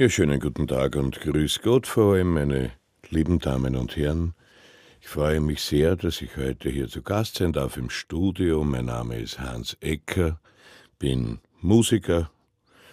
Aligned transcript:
Ja, 0.00 0.08
schönen 0.08 0.38
guten 0.38 0.68
Tag 0.68 0.94
und 0.94 1.20
grüß 1.20 1.60
Gott 1.60 1.88
vor 1.88 2.14
allem, 2.14 2.34
meine 2.34 2.70
lieben 3.10 3.40
Damen 3.40 3.74
und 3.74 3.96
Herren. 3.96 4.32
Ich 5.00 5.08
freue 5.08 5.40
mich 5.40 5.60
sehr, 5.60 5.96
dass 5.96 6.22
ich 6.22 6.36
heute 6.36 6.70
hier 6.70 6.86
zu 6.86 7.02
Gast 7.02 7.38
sein 7.38 7.52
darf 7.52 7.76
im 7.76 7.90
Studio. 7.90 8.62
Mein 8.62 8.84
Name 8.84 9.18
ist 9.18 9.40
Hans 9.40 9.76
Ecker, 9.80 10.38
bin 11.00 11.40
Musiker, 11.62 12.30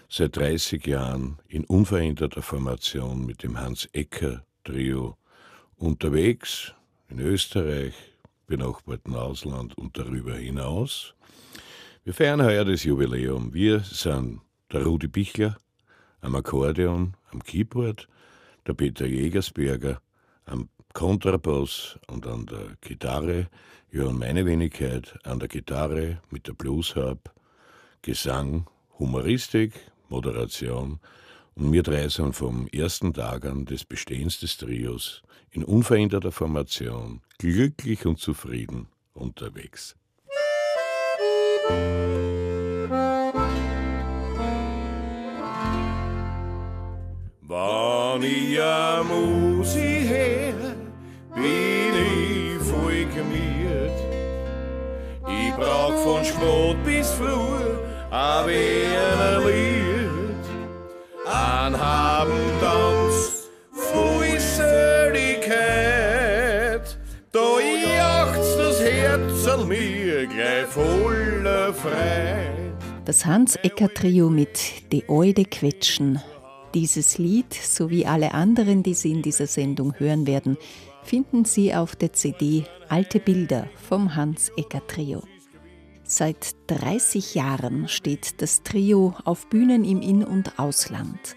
seit 0.09 0.35
30 0.35 0.87
Jahren 0.87 1.37
in 1.47 1.63
unveränderter 1.65 2.41
Formation 2.41 3.23
mit 3.23 3.43
dem 3.43 3.59
Hans 3.59 3.87
Ecker 3.93 4.43
Trio 4.63 5.15
unterwegs 5.75 6.73
in 7.09 7.19
Österreich, 7.19 7.93
benachbarten 8.47 9.15
Ausland 9.15 9.77
und 9.77 9.95
darüber 9.95 10.33
hinaus. 10.37 11.13
Wir 12.03 12.15
feiern 12.15 12.41
heuer 12.43 12.65
das 12.65 12.83
Jubiläum. 12.83 13.53
Wir 13.53 13.81
sind 13.81 14.41
der 14.73 14.85
Rudi 14.85 15.07
Bichler, 15.07 15.55
am 16.21 16.35
Akkordeon, 16.35 17.15
am 17.31 17.43
Keyboard, 17.43 18.07
der 18.67 18.73
Peter 18.73 19.05
Jägersberger 19.05 20.01
am 20.45 20.69
Kontrabass 20.93 21.99
und 22.07 22.25
an 22.27 22.45
der 22.45 22.77
Gitarre, 22.81 23.47
und 23.93 24.19
meine 24.19 24.45
Wenigkeit 24.45 25.17
an 25.23 25.39
der 25.39 25.47
Gitarre 25.47 26.21
mit 26.29 26.47
der 26.47 26.53
Bluesharp, 26.53 27.33
Gesang, 28.01 28.67
Humoristik, 28.99 29.73
Moderation 30.09 30.99
und 31.55 31.71
wir 31.71 31.83
drei 31.83 32.09
sind 32.09 32.35
vom 32.35 32.67
ersten 32.67 33.13
Tag 33.13 33.45
an 33.45 33.65
des 33.65 33.85
Bestehens 33.85 34.39
des 34.41 34.57
Trios 34.57 35.23
in 35.51 35.63
unveränderter 35.63 36.33
Formation, 36.33 37.21
glücklich 37.37 38.05
und 38.05 38.19
zufrieden 38.19 38.87
unterwegs. 39.13 39.95
Wann 47.47 48.23
ich 48.23 48.59
am 48.59 49.07
Musi 49.07 50.03
her, 50.07 50.55
bin 51.35 51.93
ich 51.93 52.57
voll 52.63 53.05
gemiert. 53.13 53.91
Ich 55.27 55.53
brauch 55.53 55.95
von 55.97 56.25
Spät 56.25 56.83
bis 56.83 57.11
früh 57.11 57.77
ein 58.09 58.47
Wiener 58.47 59.45
Lied. 59.45 60.43
An 61.27 61.75
Abendtanz, 61.75 63.49
voll 63.71 64.39
Seligkeit, 64.39 65.47
da 67.31 67.59
jagt's 67.59 68.57
das 68.57 68.81
Herz 68.81 69.47
an 69.47 69.67
mir 69.67 70.25
gleich 70.25 70.65
voller 70.65 71.71
Freude. 71.75 72.73
Das 73.05 73.23
Hans-Ecker-Trio 73.23 74.31
mit 74.31 74.91
De 74.91 75.03
Eude 75.07 75.45
Quetschen 75.45 76.19
dieses 76.75 77.17
Lied 77.17 77.53
sowie 77.53 78.05
alle 78.05 78.33
anderen, 78.33 78.83
die 78.83 78.93
Sie 78.93 79.11
in 79.11 79.21
dieser 79.21 79.47
Sendung 79.47 79.97
hören 79.97 80.27
werden, 80.27 80.57
finden 81.03 81.45
Sie 81.45 81.73
auf 81.73 81.95
der 81.95 82.13
CD 82.13 82.65
Alte 82.89 83.19
Bilder 83.19 83.67
vom 83.87 84.15
Hans 84.15 84.51
Ecker 84.57 84.85
Trio. 84.85 85.23
Seit 86.03 86.55
30 86.67 87.33
Jahren 87.33 87.87
steht 87.87 88.41
das 88.41 88.61
Trio 88.61 89.15
auf 89.23 89.49
Bühnen 89.49 89.85
im 89.85 90.01
In- 90.01 90.23
und 90.23 90.59
Ausland. 90.59 91.35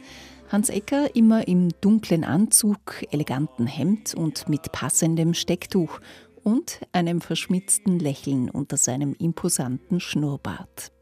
Hans 0.50 0.68
Ecker 0.70 1.14
immer 1.14 1.46
im 1.46 1.68
dunklen 1.80 2.24
Anzug, 2.24 3.04
eleganten 3.10 3.66
Hemd 3.66 4.14
und 4.14 4.48
mit 4.48 4.72
passendem 4.72 5.34
Stecktuch 5.34 6.00
und 6.42 6.80
einem 6.92 7.20
verschmitzten 7.20 7.98
Lächeln 7.98 8.50
unter 8.50 8.76
seinem 8.76 9.14
imposanten 9.14 10.00
Schnurrbart. 10.00 10.92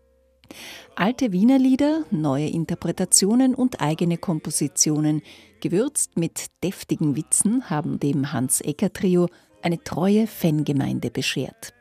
Alte 0.94 1.32
Wiener 1.32 1.58
Lieder, 1.58 2.04
neue 2.10 2.48
Interpretationen 2.48 3.54
und 3.54 3.80
eigene 3.80 4.18
Kompositionen, 4.18 5.22
gewürzt 5.60 6.16
mit 6.16 6.46
deftigen 6.62 7.16
Witzen, 7.16 7.70
haben 7.70 7.98
dem 7.98 8.32
Hans-Ecker-Trio 8.32 9.28
eine 9.62 9.82
treue 9.82 10.26
Fangemeinde 10.26 11.10
beschert. 11.10 11.74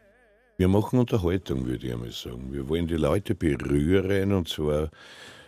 Wir 0.57 0.67
machen 0.67 0.99
Unterhaltung, 0.99 1.65
würde 1.65 1.87
ich 1.87 1.93
einmal 1.93 2.11
sagen. 2.11 2.51
Wir 2.51 2.67
wollen 2.69 2.87
die 2.87 2.95
Leute 2.95 3.35
berühren 3.35 4.31
und 4.31 4.47
zwar 4.47 4.89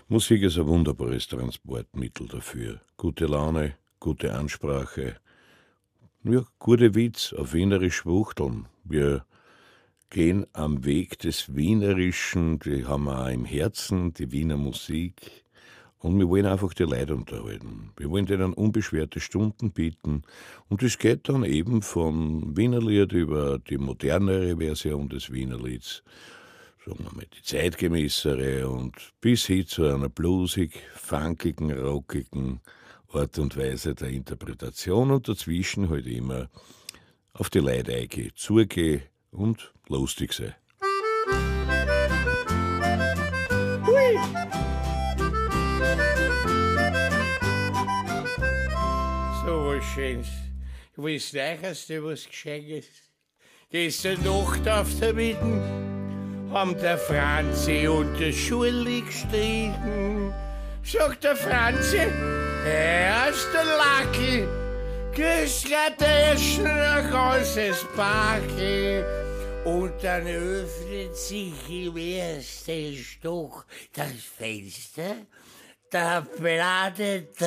Musik 0.09 0.41
ist 0.43 0.57
ein 0.57 0.67
wunderbares 0.67 1.27
Transportmittel 1.27 2.27
dafür. 2.27 2.81
Gute 2.97 3.25
Laune, 3.25 3.75
gute 3.99 4.33
Ansprache, 4.33 5.15
ja, 6.23 6.43
gute 6.59 6.93
Witz, 6.95 7.33
auf 7.33 7.53
Wienerisch 7.53 8.05
wuchteln. 8.05 8.65
Wir 8.83 9.25
gehen 10.09 10.45
am 10.53 10.85
Weg 10.85 11.19
des 11.19 11.55
Wienerischen, 11.55 12.59
die 12.59 12.85
haben 12.85 13.05
wir 13.05 13.25
auch 13.25 13.29
im 13.29 13.45
Herzen, 13.45 14.13
die 14.13 14.31
Wiener 14.31 14.57
Musik. 14.57 15.43
Und 15.99 16.19
wir 16.19 16.29
wollen 16.29 16.45
einfach 16.45 16.73
die 16.73 16.83
Leute 16.83 17.15
unterhalten. 17.15 17.91
Wir 17.97 18.09
wollen 18.09 18.27
denen 18.27 18.53
unbeschwerte 18.53 19.19
Stunden 19.19 19.71
bieten. 19.71 20.21
Und 20.69 20.83
es 20.83 20.97
geht 20.99 21.27
dann 21.27 21.43
eben 21.43 21.81
von 21.81 22.55
Wienerlied 22.55 23.13
über 23.13 23.59
die 23.59 23.77
modernere 23.77 24.57
Version 24.57 25.09
des 25.09 25.31
Wienerlieds, 25.31 26.03
sagen 26.85 26.99
wir 27.03 27.15
mal 27.15 27.25
die 27.35 27.41
zeitgemäßere 27.41 28.69
und 28.69 28.93
bis 29.21 29.47
hin 29.47 29.65
zu 29.65 29.85
einer 29.85 30.09
bluesig, 30.09 30.79
funkigen, 30.93 31.71
rockigen 31.71 32.61
Art 33.11 33.39
und 33.39 33.57
Weise 33.57 33.95
der 33.95 34.09
Interpretation 34.09 35.11
und 35.11 35.27
dazwischen 35.27 35.89
halt 35.89 36.05
immer 36.05 36.49
auf 37.33 37.49
die 37.49 37.59
Leute 37.59 37.93
eingehe, 37.95 38.33
zugehe 38.35 39.01
und 39.31 39.73
lustig 39.89 40.33
sein. 40.33 40.55
Hui. 43.85 44.19
So 49.45 49.65
was 49.65 49.83
Schönes. 49.93 50.27
Ich 50.97 51.03
weiß 51.03 51.33
nicht, 51.89 52.03
was 52.03 52.27
Geschenkes? 52.27 52.85
Gestern 53.69 54.23
Nacht 54.23 54.67
auf 54.67 54.87
der 54.99 55.13
Mitten 55.13 55.61
haben 56.51 56.77
der 56.79 56.97
Franzi 56.97 57.87
und 57.87 58.19
der 58.19 58.31
Schulli 58.31 59.01
gestritten. 59.01 60.33
Sagt 60.83 61.23
der 61.25 61.35
Franzi, 61.35 62.07
er 62.65 63.29
ist 63.29 63.47
der 63.53 63.65
Lackel, 63.65 64.47
Geschradeschen, 65.13 66.65
ein 66.65 67.11
ganzes 67.11 67.85
Backel. 67.95 69.26
Und 69.67 70.01
dann 70.01 70.25
öffnet 70.25 71.13
sich 71.17 71.53
im 71.69 71.97
ersten 71.97 72.95
Stock 72.95 73.65
das 73.93 74.13
Fenster. 74.37 75.25
Da 75.91 76.25
bladet 76.37 77.37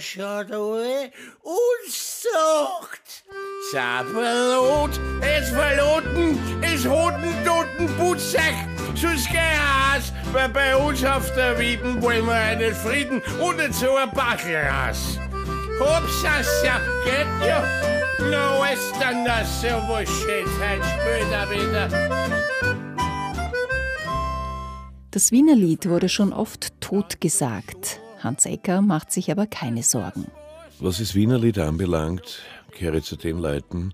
schon 0.00 0.46
durch 0.46 1.10
und 1.42 1.92
sagt, 1.92 3.24
Sabelot, 3.72 4.90
es 5.22 5.48
verloten, 5.48 6.38
es 6.62 6.86
hoten 6.86 7.34
toten 7.44 7.88
Putzsack, 7.96 8.54
sonst 8.94 9.28
gehas, 9.28 10.12
weil 10.32 10.50
bei 10.50 10.76
uns 10.76 11.04
auf 11.04 11.34
der 11.34 11.58
Wieben 11.58 12.00
wollen 12.00 12.26
wir 12.26 12.34
einen 12.34 12.74
Frieden 12.76 13.20
und 13.40 13.56
nicht 13.56 13.74
so 13.74 13.96
ein 13.96 14.10
Bachelras. 14.12 15.18
Hopsasa, 15.80 16.80
geht 17.04 17.48
ja. 17.48 17.93
No, 18.30 18.64
es 18.72 18.92
dann 18.98 19.24
das 19.24 19.60
so 19.60 19.68
schön, 20.06 20.46
später 20.46 21.50
wieder. 21.50 21.88
Das 25.10 25.30
Wiener 25.30 25.54
Lied 25.54 25.88
wurde 25.88 26.08
schon 26.08 26.32
oft 26.32 26.80
totgesagt. 26.80 28.00
Hans 28.20 28.46
Ecker 28.46 28.80
macht 28.80 29.12
sich 29.12 29.30
aber 29.30 29.46
keine 29.46 29.82
Sorgen. 29.82 30.26
Was 30.80 30.98
das 30.98 31.14
Wiener 31.14 31.38
Lied 31.38 31.58
anbelangt, 31.58 32.42
gehöre 32.76 32.94
ich 32.94 33.04
zu 33.04 33.16
den 33.16 33.38
Leuten, 33.38 33.92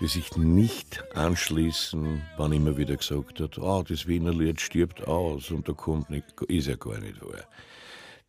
die 0.00 0.06
sich 0.06 0.36
nicht 0.36 1.02
anschließen, 1.14 2.22
wann 2.36 2.52
immer 2.52 2.76
wieder 2.76 2.96
gesagt 2.96 3.40
hat, 3.40 3.58
oh, 3.58 3.82
das 3.82 4.06
Wiener 4.06 4.32
Lied 4.32 4.60
stirbt 4.60 5.08
aus 5.08 5.50
und 5.50 5.68
da 5.68 5.72
kommt 5.72 6.10
nicht, 6.10 6.26
ist 6.48 6.68
ja 6.68 6.76
gar 6.76 7.00
nicht 7.00 7.20
wahr. 7.20 7.44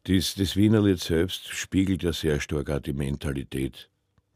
Das, 0.05 0.35
das 0.35 0.55
Wiener 0.55 0.81
Lied 0.81 0.99
selbst 0.99 1.49
spiegelt 1.49 2.03
ja 2.03 2.13
sehr 2.13 2.39
stark 2.39 2.69
auch 2.69 2.79
die 2.79 2.93
Mentalität 2.93 3.89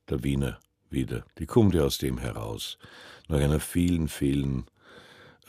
der 0.09 0.23
Wiener 0.23 0.59
wieder. 0.91 1.25
Die 1.37 1.45
kommt 1.45 1.75
ja 1.75 1.83
aus 1.83 1.97
dem 1.97 2.17
heraus. 2.17 2.77
Nach 3.27 3.39
einer 3.39 3.59
vielen, 3.59 4.07
vielen 4.07 4.65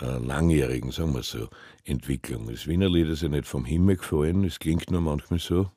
äh, 0.01 0.19
langjährigen, 0.19 0.91
sagen 0.91 1.15
wir 1.15 1.23
so, 1.23 1.49
Entwicklung. 1.85 2.49
Das 2.49 2.67
Wiener 2.67 2.89
Lied 2.89 3.09
ist 3.09 3.23
ja 3.23 3.29
nicht 3.29 3.47
vom 3.47 3.65
Himmel 3.65 3.97
gefallen, 3.97 4.45
es 4.45 4.59
klingt 4.59 4.91
nur 4.91 5.01
manchmal 5.01 5.41
so. 5.41 5.71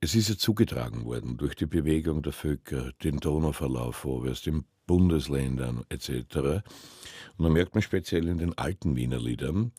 Es 0.00 0.14
ist 0.14 0.28
ja 0.28 0.36
zugetragen 0.36 1.04
worden 1.04 1.38
durch 1.38 1.54
die 1.54 1.66
Bewegung 1.66 2.22
der 2.22 2.32
Völker, 2.32 2.92
den 3.02 3.18
Donauverlauf 3.18 3.96
vorwärts, 3.96 4.42
den 4.42 4.64
Bundesländern 4.86 5.84
etc. 5.88 6.36
Und 7.36 7.44
da 7.44 7.48
merkt 7.48 7.74
man 7.74 7.82
speziell 7.82 8.28
in 8.28 8.38
den 8.38 8.56
alten 8.58 8.96
Wiener 8.96 9.18
Liedern 9.18 9.72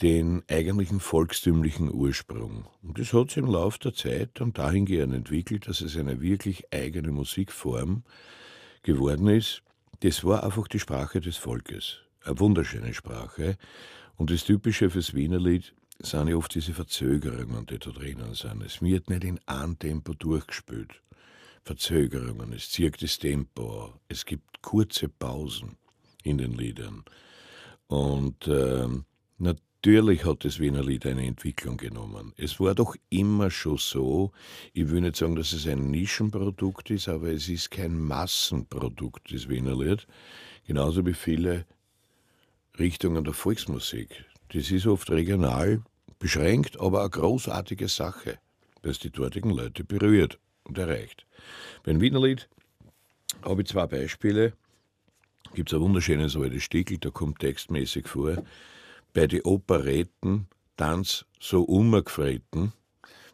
den 0.00 0.42
eigentlichen 0.48 1.00
volkstümlichen 1.00 1.92
Ursprung. 1.92 2.66
Und 2.82 2.98
das 2.98 3.12
hat 3.12 3.30
sich 3.30 3.38
im 3.38 3.46
Laufe 3.46 3.78
der 3.78 3.94
Zeit 3.94 4.30
dann 4.34 4.52
dahingehend 4.52 5.14
entwickelt, 5.14 5.68
dass 5.68 5.80
es 5.80 5.96
eine 5.96 6.20
wirklich 6.20 6.72
eigene 6.72 7.12
Musikform 7.12 8.02
geworden 8.82 9.28
ist. 9.28 9.62
Das 10.00 10.24
war 10.24 10.42
einfach 10.42 10.66
die 10.66 10.80
Sprache 10.80 11.20
des 11.20 11.36
Volkes. 11.36 11.98
Eine 12.24 12.40
wunderschöne 12.40 12.94
Sprache. 12.94 13.56
Und 14.16 14.30
das 14.30 14.44
Typische 14.44 14.90
fürs 14.90 15.14
Wienerlied, 15.14 15.74
sind 15.98 16.28
ja 16.28 16.36
oft 16.36 16.54
diese 16.54 16.72
Verzögerungen, 16.72 17.66
die 17.66 17.78
da 17.78 17.90
drinnen 17.90 18.34
sind. 18.34 18.62
Es 18.62 18.82
wird 18.82 19.08
nicht 19.08 19.24
in 19.24 19.40
einem 19.46 19.78
Tempo 19.78 20.14
durchgespielt. 20.14 21.00
Verzögerungen, 21.64 22.52
es 22.52 22.70
zirkt 22.70 23.02
das 23.02 23.18
Tempo, 23.18 23.94
es 24.08 24.24
gibt 24.24 24.62
kurze 24.62 25.08
Pausen 25.08 25.76
in 26.24 26.38
den 26.38 26.52
Liedern. 26.52 27.04
Und 27.86 28.48
äh, 28.48 28.88
natürlich 29.38 29.62
hat 29.84 30.44
das 30.44 30.60
Wiener 30.60 30.84
Lied 30.84 31.06
eine 31.06 31.26
Entwicklung 31.26 31.76
genommen. 31.76 32.32
Es 32.36 32.60
war 32.60 32.74
doch 32.74 32.94
immer 33.10 33.50
schon 33.50 33.78
so, 33.78 34.30
ich 34.72 34.88
will 34.88 35.00
nicht 35.00 35.16
sagen, 35.16 35.34
dass 35.34 35.52
es 35.52 35.66
ein 35.66 35.90
Nischenprodukt 35.90 36.90
ist, 36.90 37.08
aber 37.08 37.32
es 37.32 37.48
ist 37.48 37.70
kein 37.72 37.98
Massenprodukt, 37.98 39.32
das 39.32 39.48
Wiener 39.48 39.76
Lied. 39.76 40.06
Genauso 40.66 41.04
wie 41.04 41.14
viele 41.14 41.66
Richtungen 42.78 43.24
der 43.24 43.34
Volksmusik. 43.34 44.24
Das 44.52 44.70
ist 44.70 44.86
oft 44.86 45.10
regional 45.10 45.82
beschränkt, 46.20 46.78
aber 46.78 47.00
eine 47.00 47.10
großartige 47.10 47.88
Sache, 47.88 48.38
das 48.82 49.00
die 49.00 49.10
dortigen 49.10 49.50
Leute 49.50 49.82
berührt 49.82 50.38
und 50.62 50.78
erreicht. 50.78 51.26
Beim 51.82 52.00
Wienerlied 52.00 52.48
habe 53.44 53.62
ich 53.62 53.68
zwei 53.68 53.86
Beispiele. 53.86 54.52
Gibt 55.54 55.70
es 55.70 55.74
ein 55.76 55.82
wunderschönes 55.82 56.36
altes 56.36 56.62
Stickel, 56.62 56.98
da 56.98 57.10
kommt 57.10 57.40
textmäßig 57.40 58.06
vor. 58.06 58.44
Bei 59.12 59.26
den 59.26 59.42
Operetten 59.42 60.48
Tanz 60.76 61.26
so 61.38 61.62
umgefreten, 61.62 62.72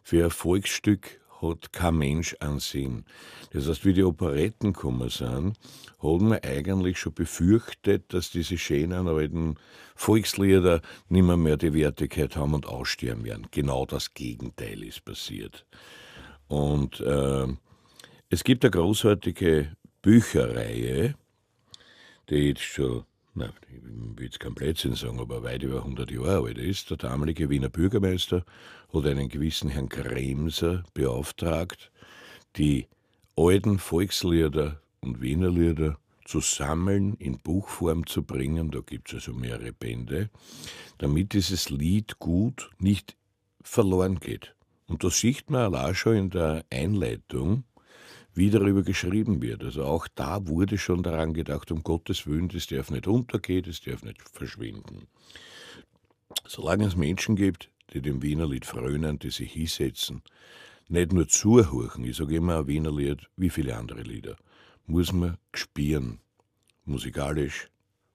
für 0.03 0.25
ein 0.25 0.31
Volksstück 0.31 1.19
hat 1.41 1.71
kein 1.71 1.97
Mensch 1.97 2.35
ansehen. 2.39 3.05
Das 3.51 3.67
heißt, 3.67 3.85
wie 3.85 3.93
die 3.93 4.03
Operetten 4.03 4.73
gekommen 4.73 5.09
sind, 5.09 5.57
hat 5.99 6.21
man 6.21 6.39
eigentlich 6.39 6.99
schon 6.99 7.13
befürchtet, 7.13 8.13
dass 8.13 8.29
diese 8.29 8.57
schönen 8.57 9.07
alten 9.07 9.55
Volkslieder 9.95 10.81
nicht 11.07 11.23
mehr, 11.23 11.37
mehr 11.37 11.57
die 11.57 11.73
Wertigkeit 11.73 12.35
haben 12.35 12.53
und 12.53 12.65
aussterben 12.65 13.23
werden. 13.23 13.47
Genau 13.51 13.85
das 13.85 14.13
Gegenteil 14.13 14.83
ist 14.83 15.05
passiert. 15.05 15.65
Und 16.47 16.99
äh, 16.99 17.47
es 18.29 18.43
gibt 18.43 18.65
eine 18.65 18.71
großartige 18.71 19.75
Bücherreihe, 20.01 21.15
die 22.29 22.35
jetzt 22.35 22.61
schon, 22.61 23.05
na, 23.39 23.53
ich 23.73 23.81
will 23.81 24.25
jetzt 24.25 24.39
kein 24.41 24.53
Blödsinn 24.53 24.95
sagen, 24.95 25.19
aber 25.19 25.43
weit 25.43 25.63
über 25.63 25.77
100 25.77 26.11
Jahre 26.11 26.47
alt 26.47 26.57
ist. 26.57 26.89
Der 26.89 26.97
damalige 26.97 27.49
Wiener 27.49 27.69
Bürgermeister 27.69 28.45
hat 28.93 29.05
einen 29.05 29.29
gewissen 29.29 29.69
Herrn 29.69 29.87
Kremser 29.87 30.83
beauftragt, 30.93 31.89
die 32.57 32.87
alten 33.37 33.79
Volkslieder 33.79 34.81
und 34.99 35.21
Wienerlieder 35.21 35.97
zu 36.25 36.41
sammeln, 36.41 37.15
in 37.15 37.39
Buchform 37.39 38.05
zu 38.05 38.23
bringen, 38.23 38.71
da 38.71 38.81
gibt 38.81 39.07
es 39.09 39.15
also 39.15 39.33
mehrere 39.33 39.71
Bände, 39.71 40.29
damit 40.97 41.33
dieses 41.33 41.69
Lied 41.69 42.19
gut 42.19 42.69
nicht 42.77 43.15
verloren 43.61 44.19
geht. 44.19 44.53
Und 44.87 45.03
das 45.03 45.17
sieht 45.19 45.49
man 45.49 45.73
allein 45.73 45.95
schon 45.95 46.15
in 46.15 46.29
der 46.29 46.65
Einleitung, 46.69 47.63
wie 48.39 48.49
darüber 48.49 48.83
geschrieben 48.83 49.41
wird. 49.41 49.65
Also 49.65 49.83
auch 49.83 50.07
da 50.15 50.47
wurde 50.47 50.77
schon 50.77 51.03
daran 51.03 51.33
gedacht, 51.33 51.71
um 51.71 51.83
Gottes 51.83 52.25
Willen, 52.25 52.47
das 52.47 52.67
darf 52.67 52.89
nicht 52.89 53.05
untergehen, 53.05 53.63
das 53.63 53.81
darf 53.81 54.01
nicht 54.01 54.21
verschwinden. 54.29 55.07
Solange 56.47 56.85
es 56.85 56.95
Menschen 56.95 57.35
gibt, 57.35 57.69
die 57.93 58.01
dem 58.01 58.21
Wienerlied 58.21 58.65
frönen, 58.65 59.19
die 59.19 59.29
sich 59.29 59.51
hinsetzen, 59.51 60.21
nicht 60.87 61.11
nur 61.11 61.27
zuhören, 61.27 62.05
ich 62.05 62.15
sage 62.15 62.37
immer 62.37 62.59
ein 62.59 62.67
Wienerlied, 62.67 63.27
wie 63.35 63.49
viele 63.49 63.75
andere 63.75 64.03
Lieder, 64.03 64.37
muss 64.87 65.11
man 65.11 65.37
spüren, 65.53 66.19
musikalisch, 66.85 67.67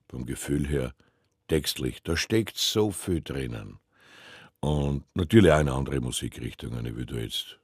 vom 0.09 0.25
Gefühl 0.25 0.67
her, 0.67 0.95
textlich, 1.47 2.01
da 2.01 2.17
steckt 2.17 2.57
so 2.57 2.89
viel 2.89 3.21
drinnen. 3.21 3.77
Und 4.59 5.03
natürlich 5.13 5.51
auch 5.51 5.59
in 5.59 5.69
andere 5.69 6.01
Musikrichtungen. 6.01 6.83
Ich 6.87 6.95
würde 6.95 7.21
jetzt 7.21 7.59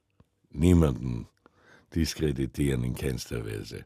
niemanden 0.50 1.26
diskreditieren 1.94 2.84
in 2.84 2.94
keinster 2.94 3.44
Weise. 3.46 3.84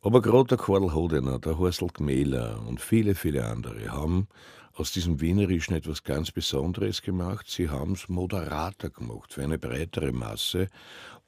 Aber 0.00 0.22
gerade 0.22 0.48
der 0.48 0.58
Karl 0.58 0.94
Hodener, 0.94 1.38
der 1.38 1.58
Horsel 1.58 1.88
Gmähler 1.88 2.60
und 2.66 2.80
viele, 2.80 3.14
viele 3.14 3.46
andere 3.46 3.90
haben 3.90 4.28
aus 4.74 4.92
diesem 4.92 5.20
Wienerischen 5.20 5.74
etwas 5.74 6.04
ganz 6.04 6.30
Besonderes 6.30 7.02
gemacht. 7.02 7.46
Sie 7.48 7.68
haben 7.68 7.92
es 7.92 8.08
moderater 8.08 8.90
gemacht, 8.90 9.32
für 9.32 9.42
eine 9.42 9.58
breitere 9.58 10.12
Masse, 10.12 10.68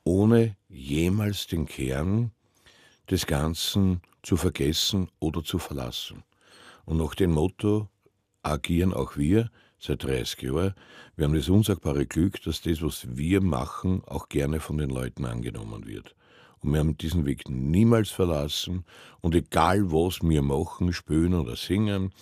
ohne 0.05 0.57
jemals 0.69 1.49
den 1.49 1.67
Kern 1.67 2.31
des 3.11 3.27
Ganzen 3.27 4.03
zu 4.23 4.37
vergessen 4.37 5.09
oder 5.19 5.43
zu 5.43 5.59
verlassen. 5.59 6.23
Und 6.85 6.99
nach 6.99 7.17
dem 7.17 7.33
Motto 7.33 7.89
agieren 8.43 8.95
auch 8.95 9.17
wir, 9.17 9.51
seit 9.81 10.05
30 10.05 10.43
Jahren. 10.43 10.75
Wir 11.17 11.25
haben 11.25 11.35
das 11.35 11.49
unsagbare 11.49 12.07
Glück, 12.07 12.43
dass 12.43 12.63
das, 12.63 12.83
was 12.83 13.07
wir 13.17 13.41
machen, 13.41 14.03
auch 14.07 14.29
gerne 14.29 14.61
von 14.61 14.79
den 14.79 14.91
Leuten 14.91 15.25
angenommen 15.25 15.87
wird. 15.87 16.15
Und 16.61 16.73
wir 16.73 16.81
haben 16.81 16.99
diesen 16.99 17.25
Weg 17.27 17.49
niemals 17.49 18.11
verlassen. 18.11 18.85
Und 19.21 19.35
egal, 19.35 19.91
was 19.91 20.21
wir 20.23 20.43
machen, 20.43 20.93
spielen 20.93 21.35
oder 21.35 21.57
singen, 21.57 22.13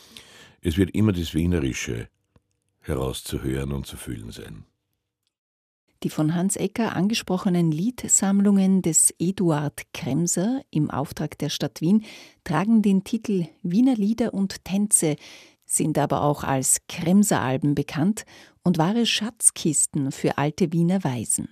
es 0.61 0.77
wird 0.77 0.91
immer 0.91 1.13
das 1.13 1.35
Wienerische 1.35 2.09
herauszuhören 2.81 3.73
und 3.73 3.87
zu 3.87 3.97
fühlen 3.97 4.31
sein. 4.31 4.65
Die 6.05 6.11
von 6.11 6.37
Hans 6.37 6.55
Ecker 6.55 6.95
angesprochenen 6.95 7.73
Liedsammlungen 7.73 8.83
des 8.83 9.13
Eduard 9.19 9.83
Kremser 9.93 10.63
im 10.71 10.91
Auftrag 10.91 11.37
der 11.39 11.49
Stadt 11.49 11.81
Wien 11.81 12.05
tragen 12.45 12.83
den 12.83 13.03
Titel 13.03 13.47
Wiener 13.63 13.97
Lieder 13.97 14.33
und 14.33 14.65
Tänze, 14.65 15.17
sind 15.69 15.99
aber 15.99 16.23
auch 16.23 16.43
als 16.43 16.81
Kremser-Alben 16.89 17.75
bekannt 17.75 18.25
und 18.65 18.79
wahre 18.79 19.07
Schatzkisten 19.07 20.11
für 20.11 20.39
alte 20.39 20.73
Wiener 20.73 21.05
Weisen. 21.05 21.49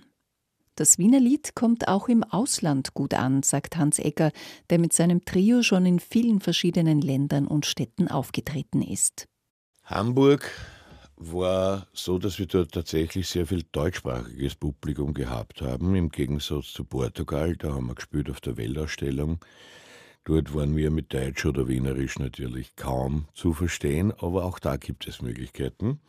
Das 0.75 0.97
Wiener 0.99 1.19
Lied 1.19 1.55
kommt 1.55 1.87
auch 1.87 2.07
im 2.07 2.23
Ausland 2.23 2.93
gut 2.93 3.13
an, 3.15 3.41
sagt 3.41 3.77
Hans 3.77 3.97
Egger, 3.97 4.31
der 4.69 4.79
mit 4.79 4.93
seinem 4.93 5.25
Trio 5.25 5.63
schon 5.63 5.85
in 5.85 5.99
vielen 5.99 6.39
verschiedenen 6.39 7.01
Ländern 7.01 7.47
und 7.47 7.65
Städten 7.65 8.07
aufgetreten 8.07 8.83
ist. 8.83 9.27
Hamburg 9.83 10.51
war 11.15 11.87
so, 11.93 12.19
dass 12.19 12.37
wir 12.37 12.45
dort 12.45 12.73
tatsächlich 12.73 13.27
sehr 13.27 13.47
viel 13.47 13.63
deutschsprachiges 13.71 14.53
Publikum 14.53 15.15
gehabt 15.15 15.61
haben, 15.61 15.95
im 15.95 16.09
Gegensatz 16.09 16.73
zu 16.73 16.83
Portugal. 16.83 17.55
Da 17.55 17.73
haben 17.73 17.87
wir 17.87 17.95
gespielt 17.95 18.29
auf 18.29 18.39
der 18.39 18.57
Weltausstellung. 18.57 19.39
Dort 20.27 20.53
waren 20.53 20.75
wir 20.75 20.91
mit 20.91 21.13
Deutsch 21.13 21.45
oder 21.45 21.69
Wienerisch 21.69 22.19
natürlich 22.19 22.75
kaum 22.75 23.29
zu 23.33 23.53
verstehen, 23.53 24.11
aber 24.11 24.43
auch 24.43 24.59
da 24.59 24.75
gibt 24.75 25.07
es 25.07 25.21
Möglichkeiten, 25.21 26.01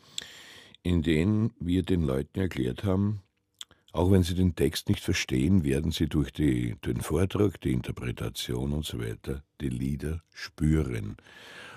in 0.82 1.02
denen 1.02 1.52
wir 1.60 1.84
den 1.84 2.02
Leuten 2.02 2.40
erklärt 2.40 2.82
haben, 2.82 3.20
auch 3.92 4.10
wenn 4.10 4.24
sie 4.24 4.34
den 4.34 4.56
Text 4.56 4.88
nicht 4.88 5.04
verstehen, 5.04 5.62
werden 5.62 5.92
sie 5.92 6.08
durch 6.08 6.32
die, 6.32 6.74
den 6.84 7.00
Vortrag, 7.00 7.60
die 7.60 7.72
Interpretation 7.72 8.72
und 8.72 8.84
so 8.84 8.98
weiter 8.98 9.44
die 9.60 9.68
Lieder 9.68 10.20
spüren. 10.32 11.16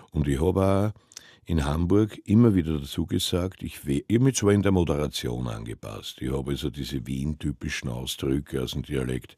Und 0.10 0.28
ich 0.28 0.42
habe 0.42 0.66
auch 0.66 1.00
in 1.46 1.64
Hamburg 1.64 2.20
immer 2.26 2.56
wieder 2.56 2.80
dazu 2.80 3.06
gesagt, 3.06 3.62
ich, 3.62 3.82
habe 3.82 4.20
mich 4.20 4.38
zwar 4.38 4.54
in 4.54 4.64
der 4.64 4.72
Moderation 4.72 5.48
angepasst, 5.48 6.20
ich 6.20 6.32
habe 6.32 6.50
also 6.50 6.72
diese 6.72 7.06
Wien-typischen 7.06 7.90
Ausdrücke 7.90 8.64
aus 8.64 8.72
dem 8.72 8.82
Dialekt 8.82 9.38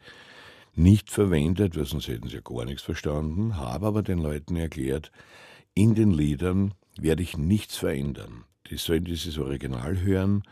nicht 0.76 1.12
verwendet, 1.12 1.78
weil 1.78 1.86
sonst 1.86 2.08
hätten 2.08 2.28
sie 2.28 2.36
ja 2.36 2.42
gar 2.42 2.66
nichts 2.66 2.84
verstanden, 2.84 3.58
habe 3.58 3.88
aber 3.88 4.04
den 4.04 4.20
Leuten 4.20 4.56
erklärt, 4.56 5.12
in 5.74 5.96
den 5.96 6.12
Liedern 6.12 6.74
werde 6.98 7.24
ich 7.24 7.38
nichts 7.38 7.78
verändern. 7.78 8.46
Die 8.70 8.78
sollen 8.78 9.06
dieses 9.06 9.38
Original 9.38 10.02
hören, 10.02 10.44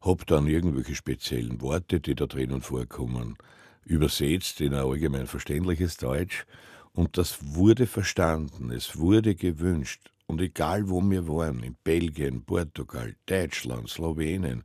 habe 0.00 0.24
dann 0.26 0.46
irgendwelche 0.46 0.94
speziellen 0.94 1.60
Worte, 1.60 2.00
die 2.00 2.14
da 2.14 2.26
drinnen 2.26 2.62
vorkommen, 2.62 3.36
übersetzt 3.84 4.60
in 4.60 4.74
ein 4.74 4.84
allgemein 4.84 5.26
verständliches 5.26 5.96
Deutsch 5.96 6.46
und 6.92 7.18
das 7.18 7.54
wurde 7.54 7.86
verstanden, 7.86 8.70
es 8.70 8.98
wurde 8.98 9.34
gewünscht. 9.34 10.10
Und 10.26 10.40
egal 10.40 10.88
wo 10.88 11.00
wir 11.02 11.26
waren, 11.26 11.62
in 11.62 11.76
Belgien, 11.82 12.44
Portugal, 12.44 13.16
Deutschland, 13.26 13.88
Slowenien, 13.88 14.62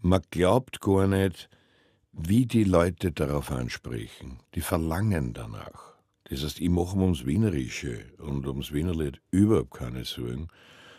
man 0.00 0.20
glaubt 0.30 0.80
gar 0.80 1.06
nicht, 1.06 1.48
wie 2.12 2.46
die 2.46 2.64
Leute 2.64 3.10
darauf 3.10 3.50
ansprechen, 3.50 4.38
die 4.54 4.60
verlangen 4.60 5.32
danach. 5.32 5.94
Das 6.24 6.44
heißt, 6.44 6.60
ich 6.60 6.68
mache 6.68 6.96
ums 6.96 7.26
Wienerische 7.26 8.04
und 8.18 8.46
ums 8.46 8.72
Wienerlied 8.72 9.20
überhaupt 9.30 9.72
keine 9.72 10.04
Sorgen, 10.04 10.48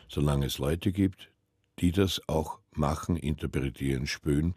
solange 0.07 0.47
es 0.47 0.57
Leute 0.57 0.91
gibt, 0.91 1.31
die 1.79 1.91
das 1.91 2.21
auch 2.27 2.59
machen, 2.71 3.15
interpretieren, 3.15 4.07
spüren 4.07 4.55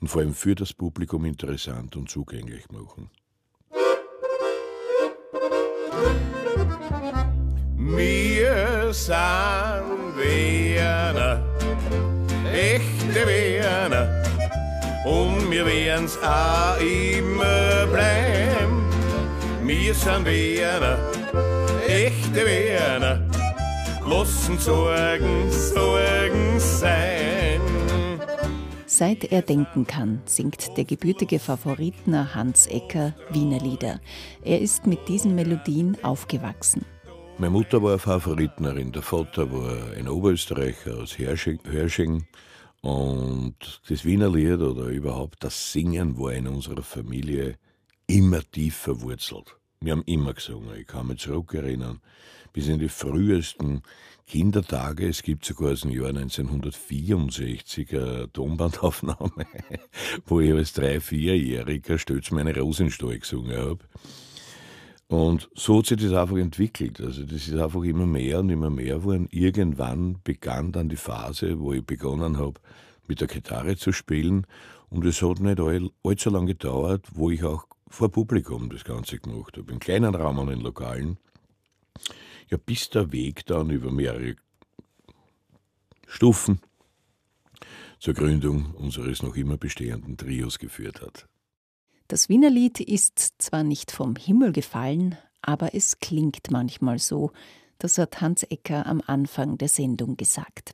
und 0.00 0.08
vor 0.08 0.20
allem 0.20 0.34
für 0.34 0.54
das 0.54 0.72
Publikum 0.72 1.24
interessant 1.24 1.96
und 1.96 2.10
zugänglich 2.10 2.68
machen. 2.70 3.10
Wir 7.78 8.92
sind 8.92 9.16
Wiener, 10.16 11.42
echte 12.52 13.26
Wiener 13.26 14.15
und 15.06 15.50
wir 15.52 15.64
werden's 15.64 16.18
auch 16.18 16.80
immer 16.80 17.86
bleiben. 17.86 18.82
Wir 19.62 19.94
sind 19.94 20.26
Wiener, 20.26 20.98
echte 21.86 22.44
Wiener 22.44 23.24
lassen 24.04 24.58
Sorgen, 24.58 25.50
Sorgen 25.50 26.58
sein. 26.58 27.60
Seit 28.86 29.24
er 29.30 29.42
denken 29.42 29.86
kann, 29.86 30.22
singt 30.24 30.76
der 30.76 30.84
gebürtige 30.84 31.38
Favoritner 31.38 32.34
Hans 32.34 32.66
Ecker 32.66 33.14
Wiener 33.30 33.58
Lieder. 33.58 34.00
Er 34.42 34.60
ist 34.60 34.86
mit 34.86 35.06
diesen 35.08 35.34
Melodien 35.34 35.96
aufgewachsen. 36.02 36.84
Meine 37.38 37.50
Mutter 37.50 37.82
war 37.82 37.90
eine 37.90 37.98
Favoritnerin, 37.98 38.92
der 38.92 39.02
Vater 39.02 39.52
war 39.52 39.92
ein 39.96 40.08
Oberösterreicher 40.08 40.96
aus 40.96 41.16
Hörsching. 41.18 42.26
Und 42.86 43.80
das 43.88 44.04
Wiener 44.04 44.30
Lied 44.30 44.60
oder 44.60 44.86
überhaupt 44.86 45.42
das 45.42 45.72
Singen 45.72 46.16
war 46.20 46.32
in 46.32 46.46
unserer 46.46 46.84
Familie 46.84 47.58
immer 48.06 48.48
tief 48.48 48.76
verwurzelt. 48.76 49.56
Wir 49.80 49.90
haben 49.90 50.04
immer 50.06 50.34
gesungen. 50.34 50.76
Ich 50.78 50.86
kann 50.86 51.08
mich 51.08 51.18
zurückerinnern, 51.18 52.00
bis 52.52 52.68
in 52.68 52.78
die 52.78 52.88
frühesten 52.88 53.82
Kindertage. 54.28 55.08
Es 55.08 55.24
gibt 55.24 55.44
sogar 55.44 55.72
aus 55.72 55.80
dem 55.80 55.90
Jahr 55.90 56.10
1964 56.10 57.92
eine 57.92 58.32
Tonbandaufnahme, 58.32 59.46
wo 60.26 60.38
ich 60.38 60.52
als 60.52 60.72
drei-, 60.72 61.00
vierjähriger 61.00 61.98
stolz 61.98 62.30
meine 62.30 62.56
Rosenstall 62.56 63.18
gesungen 63.18 63.56
habe. 63.56 63.80
Und 65.08 65.48
so 65.54 65.78
hat 65.78 65.86
sich 65.86 65.98
das 65.98 66.12
einfach 66.12 66.36
entwickelt. 66.36 67.00
Also 67.00 67.22
das 67.22 67.46
ist 67.46 67.54
einfach 67.54 67.82
immer 67.82 68.06
mehr 68.06 68.40
und 68.40 68.50
immer 68.50 68.70
mehr 68.70 68.96
geworden. 68.96 69.28
Irgendwann 69.30 70.18
begann 70.24 70.72
dann 70.72 70.88
die 70.88 70.96
Phase, 70.96 71.60
wo 71.60 71.72
ich 71.72 71.84
begonnen 71.84 72.38
habe, 72.38 72.60
mit 73.06 73.20
der 73.20 73.28
Gitarre 73.28 73.76
zu 73.76 73.92
spielen. 73.92 74.46
Und 74.90 75.04
es 75.04 75.22
hat 75.22 75.40
nicht 75.40 75.60
allzu 75.60 76.30
lange 76.30 76.46
gedauert, 76.46 77.06
wo 77.12 77.30
ich 77.30 77.44
auch 77.44 77.66
vor 77.88 78.10
Publikum 78.10 78.68
das 78.68 78.84
Ganze 78.84 79.18
gemacht 79.18 79.56
habe. 79.56 79.72
In 79.72 79.78
kleinen 79.78 80.14
Raum 80.14 80.38
und 80.38 80.50
in 80.50 80.60
Lokalen. 80.60 81.18
Ja, 82.50 82.56
bis 82.56 82.90
der 82.90 83.12
Weg 83.12 83.46
dann 83.46 83.70
über 83.70 83.92
mehrere 83.92 84.34
Stufen 86.06 86.60
zur 87.98 88.14
Gründung 88.14 88.72
unseres 88.74 89.22
noch 89.22 89.36
immer 89.36 89.56
bestehenden 89.56 90.16
Trios 90.16 90.58
geführt 90.58 91.00
hat. 91.00 91.28
Das 92.08 92.28
Wienerlied 92.28 92.80
ist 92.80 93.34
zwar 93.38 93.64
nicht 93.64 93.90
vom 93.90 94.14
Himmel 94.14 94.52
gefallen, 94.52 95.16
aber 95.42 95.74
es 95.74 95.98
klingt 95.98 96.50
manchmal 96.50 96.98
so. 96.98 97.32
Das 97.78 97.98
hat 97.98 98.20
Hans 98.20 98.44
Ecker 98.44 98.86
am 98.86 99.02
Anfang 99.06 99.58
der 99.58 99.68
Sendung 99.68 100.16
gesagt. 100.16 100.72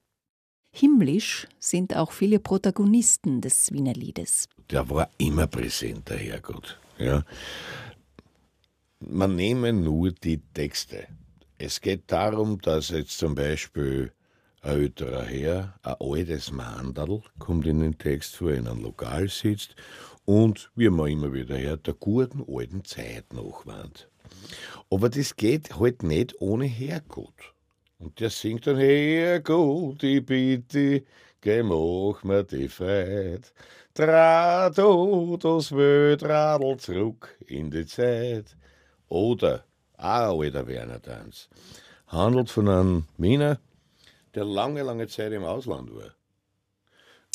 Himmlisch 0.74 1.48
sind 1.58 1.96
auch 1.96 2.12
viele 2.12 2.38
Protagonisten 2.38 3.40
des 3.40 3.72
Wienerliedes. 3.72 4.48
Der 4.70 4.88
war 4.88 5.10
immer 5.18 5.46
präsent, 5.46 6.08
der 6.08 6.18
Herrgott. 6.18 6.78
Ja. 6.98 7.24
Man 9.00 9.34
nehme 9.34 9.72
nur 9.72 10.12
die 10.12 10.40
Texte. 10.54 11.08
Es 11.58 11.80
geht 11.80 12.04
darum, 12.10 12.60
dass 12.60 12.90
jetzt 12.90 13.18
zum 13.18 13.34
Beispiel 13.34 14.12
ein 14.62 14.80
älterer 14.80 15.24
Herr, 15.24 15.74
ein 15.82 15.96
altes 15.98 16.52
Mandel, 16.52 17.22
kommt 17.38 17.66
in 17.66 17.80
den 17.80 17.98
Text 17.98 18.36
vor, 18.36 18.52
in 18.52 18.68
einem 18.68 18.82
Lokal 18.82 19.28
sitzt 19.28 19.74
und, 20.24 20.70
wie 20.76 20.88
man 20.88 21.08
immer 21.08 21.32
wieder 21.32 21.58
hört, 21.58 21.86
der 21.86 21.94
guten 21.94 22.44
alten 22.48 22.84
Zeit 22.84 23.32
nachwandt. 23.32 24.08
Aber 24.88 25.08
das 25.08 25.36
geht 25.36 25.78
halt 25.78 26.02
nicht 26.02 26.40
ohne 26.40 26.66
Herrgott. 26.66 27.54
Und 27.98 28.20
der 28.20 28.30
singt 28.30 28.66
dann, 28.66 28.78
Herrgott, 28.78 30.02
ich 30.02 30.24
bitte, 30.24 31.02
geh, 31.40 31.62
mach 31.62 32.22
mir 32.22 32.44
die 32.44 32.68
Freiheit. 32.68 33.52
Trat 33.94 34.78
das 34.78 35.72
Weltradl 35.72 36.76
zurück 36.78 37.36
in 37.46 37.70
die 37.70 37.86
Zeit. 37.86 38.56
Oder, 39.08 39.64
auch 39.98 40.40
alter 40.40 40.66
Werner 40.66 41.02
Tanz, 41.02 41.48
handelt 42.06 42.50
von 42.50 42.68
einem 42.68 43.04
Miner, 43.18 43.58
der 44.34 44.44
lange, 44.44 44.82
lange 44.82 45.08
Zeit 45.08 45.32
im 45.32 45.44
Ausland 45.44 45.94
war. 45.94 46.14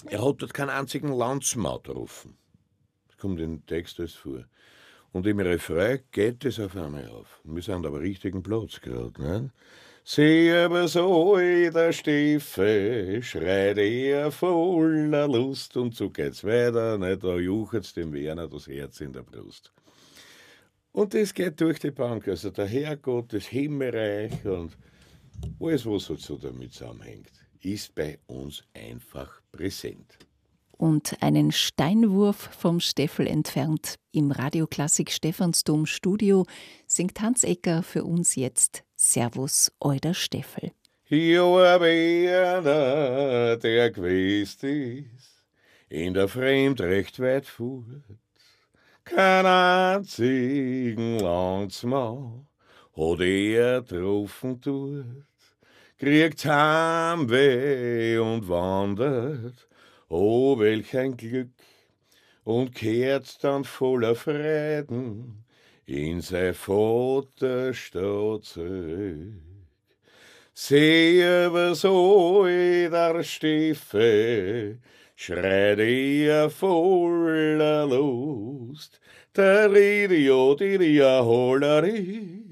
Er 0.06 0.24
hat 0.24 0.42
dort 0.42 0.54
keinen 0.54 0.70
einzigen 0.70 1.12
Landsmaut 1.12 1.90
rufen 1.90 2.38
kommt 3.18 3.40
in 3.40 3.58
den 3.58 3.66
Text 3.66 4.00
alles 4.00 4.14
vor. 4.14 4.46
Und 5.12 5.26
im 5.26 5.40
Refrain 5.40 6.00
geht 6.12 6.46
es 6.46 6.60
auf 6.60 6.76
einmal 6.76 7.08
auf. 7.10 7.42
Wir 7.44 7.62
sind 7.62 7.86
aber 7.86 8.00
richtigen 8.00 8.44
Platz 8.44 8.80
gerade. 8.82 9.22
Ne? 9.22 9.52
Sieh 10.04 10.52
aber 10.52 10.88
so 10.88 11.36
der 11.38 11.92
Stiefel, 11.92 13.22
schreit 13.24 13.78
er 13.78 14.32
voller 14.32 15.28
Lust 15.28 15.76
und 15.76 15.96
so 15.96 16.10
geht's 16.10 16.44
weiter, 16.44 16.98
ne? 16.98 17.18
da 17.18 17.38
juchet's 17.38 17.94
dem 17.94 18.14
Werner 18.14 18.48
das 18.48 18.68
Herz 18.68 19.02
in 19.02 19.12
der 19.12 19.24
Brust. 19.24 19.74
Und 20.94 21.14
das 21.14 21.34
geht 21.34 21.60
durch 21.60 21.80
die 21.80 21.92
Bank, 21.92 22.28
also 22.28 22.50
der 22.52 22.68
Herrgott, 22.68 23.34
das 23.34 23.46
Himmelreich 23.46 24.46
und 24.46 24.78
alles, 25.60 25.86
was 25.86 26.06
so 26.06 26.38
damit 26.38 26.74
zusammenhängt, 26.74 27.32
ist 27.62 27.94
bei 27.96 28.20
uns 28.28 28.64
einfach 28.74 29.42
präsent 29.52 30.18
und 30.78 31.18
einen 31.22 31.52
Steinwurf 31.52 32.38
vom 32.58 32.80
Steffel 32.80 33.28
entfernt 33.28 33.96
im 34.12 34.32
Radioklassik 34.32 35.12
Stephansdom 35.12 35.86
Studio 35.86 36.46
singt 36.86 37.20
Hans 37.20 37.44
Ecker 37.44 37.84
für 37.84 38.04
uns 38.04 38.36
jetzt 38.36 38.84
Servus 38.96 39.72
Euder 39.80 40.14
Steffel. 40.14 40.72
Jo, 41.10 41.58
einer, 41.58 42.62
der 43.58 43.92
gewesen 43.92 45.06
ist, 45.16 45.44
in 45.90 46.14
der 46.14 46.28
Fremd 46.28 46.82
recht 46.82 47.20
weit 47.20 47.46
fuhrt, 47.46 48.04
kein 49.06 49.46
einzigen 49.46 51.20
Landsmann 51.20 52.47
hat 52.98 53.22
er 53.22 53.82
getroffen 53.82 54.60
tut, 54.60 55.26
kriegt 55.98 56.46
Heimweh 56.46 58.18
und 58.18 58.50
wandert 58.50 59.68
Oh, 60.10 60.58
welch 60.58 60.98
ein 60.98 61.18
Glück! 61.18 61.50
Und 62.46 62.74
kehrt 62.74 63.44
dann 63.44 63.66
voller 63.66 64.16
Frieden 64.16 65.44
in 65.86 66.22
sein 66.22 66.54
Vaterstadt 66.54 68.46
zurück. 68.46 69.34
Sehe, 70.54 71.52
was 71.52 71.82
der 71.82 73.24
Stiefel, 73.24 74.80
schreit 75.16 75.80
er 75.80 76.50
voller 76.50 77.86
Lust. 77.86 79.02
Der 79.36 79.70
Idiot, 79.72 80.62
Idiot, 80.62 81.26
Holleri, 81.26 82.47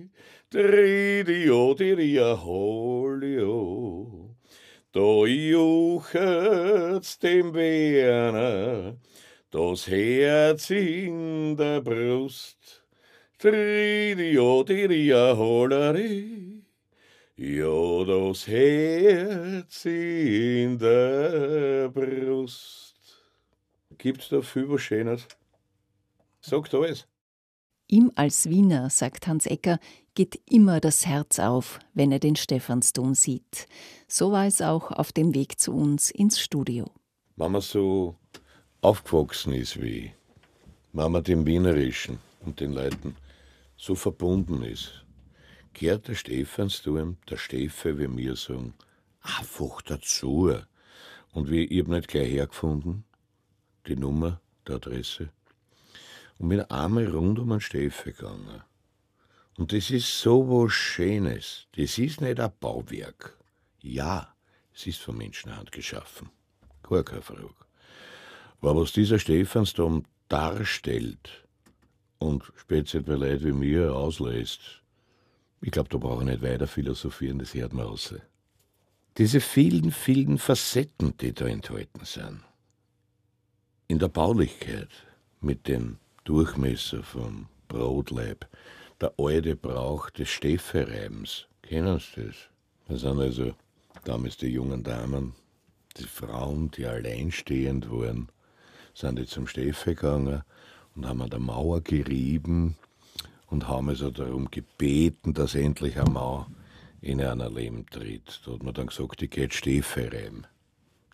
der 0.54 1.20
Idiot, 1.20 1.82
Idiot, 1.82 2.44
Holio. 2.44 4.36
Da 4.92 5.26
juchet's 5.26 7.20
dem 7.20 7.54
Werner 7.54 8.96
das 9.56 9.88
Herz 9.88 10.70
in 10.70 11.56
der 11.56 11.80
Brust. 11.80 12.84
Tridio, 13.38 14.64
diria, 14.64 15.34
holleri, 15.38 16.62
ja, 17.38 18.04
das 18.04 18.48
Herz 18.48 19.86
in 19.86 20.78
der 20.78 21.90
Brust. 21.90 22.96
Gibt's 23.98 24.28
da 24.28 24.42
viel 24.42 24.68
was 24.70 24.82
Schönes? 24.82 25.26
Sagt 26.42 26.74
alles. 26.74 27.08
Ihm 27.88 28.12
als 28.16 28.50
Wiener, 28.50 28.90
sagt 28.90 29.28
Hans 29.28 29.46
Ecker, 29.46 29.80
geht 30.16 30.42
immer 30.50 30.80
das 30.80 31.06
Herz 31.06 31.40
auf, 31.40 31.80
wenn 31.94 32.12
er 32.12 32.20
den 32.20 32.36
Stephansdom 32.36 33.14
sieht. 33.14 33.68
So 34.08 34.32
war 34.32 34.48
es 34.48 34.62
auch 34.62 34.92
auf 34.92 35.12
dem 35.12 35.36
Weg 35.36 35.60
zu 35.60 35.74
uns 35.74 36.10
ins 36.10 36.40
Studio. 36.40 36.90
Wenn 37.36 37.52
man 37.52 37.62
so 37.62 38.16
aufgewachsen 38.82 39.54
ist 39.54 39.82
wie 39.82 40.14
wenn 40.96 41.12
man 41.12 41.24
dem 41.26 41.46
Wienerischen 41.46 42.20
und 42.46 42.62
den 42.62 42.72
Leuten 42.72 43.18
so 43.76 43.96
verbunden 43.96 44.64
ist, 44.64 45.04
kehrt 45.74 46.08
der 46.08 46.16
Stephansdom, 46.16 47.18
der 47.30 47.36
Steffe, 47.36 48.00
wie 48.00 48.16
wir 48.16 48.38
sagen, 48.38 48.74
einfach 49.22 49.82
dazu. 49.82 50.56
Und 51.34 51.52
wie, 51.52 51.66
ich 51.66 51.82
habe 51.82 51.92
nicht 51.92 52.08
gleich 52.08 52.32
hergefunden, 52.32 53.04
die 53.88 53.98
Nummer, 53.98 54.40
die 54.66 54.72
Adresse, 54.72 55.30
und 56.38 56.48
bin 56.48 56.62
einmal 56.62 57.08
rund 57.08 57.40
um 57.40 57.50
den 57.50 57.60
Steffe 57.60 58.14
gegangen. 58.14 58.64
Und 59.58 59.72
das 59.72 59.90
ist 59.90 60.20
so 60.20 60.48
was 60.50 60.74
Schönes. 60.74 61.68
Das 61.76 61.98
ist 61.98 62.22
nicht 62.22 62.40
ein 62.40 62.52
Bauwerk. 62.60 63.38
Ja, 63.82 64.36
es 64.74 64.88
ist 64.88 65.02
von 65.02 65.18
Menschenhand 65.18 65.72
geschaffen. 65.72 66.30
Gar 66.84 67.04
keine 67.04 67.22
Frage. 67.22 67.54
Aber 68.62 68.82
was 68.82 68.92
dieser 68.92 69.20
Stephansdom 69.20 70.04
darstellt 70.28 71.46
und 72.18 72.52
speziell 72.58 73.04
bei 73.04 73.14
Leuten 73.14 73.46
wie 73.46 73.52
mir 73.52 73.94
auslässt, 73.94 74.82
ich 75.62 75.72
glaube, 75.72 75.90
da 75.90 75.98
brauche 75.98 76.24
ich 76.24 76.30
nicht 76.30 76.42
weiter 76.42 76.68
philosophieren, 76.68 77.40
das 77.40 77.54
hört 77.54 77.74
man 77.74 77.86
raus. 77.86 78.14
Diese 79.18 79.40
vielen, 79.40 79.92
vielen 79.92 80.38
Facetten, 80.38 81.16
die 81.18 81.34
da 81.34 81.46
enthalten 81.46 82.04
sind. 82.04 82.42
In 83.88 84.00
der 84.00 84.10
Baulichkeit 84.10 84.90
mit 85.40 85.68
dem 85.68 85.98
Durchmesser 86.24 87.04
vom 87.04 87.48
Brotleib, 87.68 88.48
der 89.02 89.14
alte 89.18 89.56
Brauch 89.56 90.10
des 90.10 90.30
Steffereibens. 90.30 91.48
Kennen 91.62 92.00
Sie 92.00 92.28
das? 92.28 92.36
Das 92.88 93.02
sind 93.02 93.20
also 93.20 93.54
damals 94.04 94.38
die 94.38 94.48
jungen 94.48 94.84
Damen, 94.84 95.34
die 95.98 96.04
Frauen, 96.04 96.72
die 96.72 96.86
alleinstehend 96.86 97.90
waren, 97.90 98.30
sind 98.94 99.20
die 99.20 99.26
zum 99.26 99.48
Steffe 99.48 99.96
gegangen 99.96 100.44
und 100.96 101.06
haben 101.06 101.22
an 101.22 101.30
der 101.30 101.40
Mauer 101.40 101.82
gerieben 101.82 102.76
und 103.48 103.68
haben 103.68 103.90
also 103.90 104.12
darum 104.12 104.50
gebeten, 104.52 105.34
dass 105.34 105.56
endlich 105.56 105.98
eine 105.98 106.10
Mauer 106.10 106.48
in 107.02 107.22
einer 107.22 107.50
Leben 107.50 107.86
tritt. 107.88 108.42
Da 108.46 108.54
hat 108.54 108.64
man 108.64 108.74
dann 108.74 108.88
gesagt, 108.88 109.22
die 109.22 109.30
geht 109.30 109.54
Steffe 109.54 110.12
rein. 110.12 110.48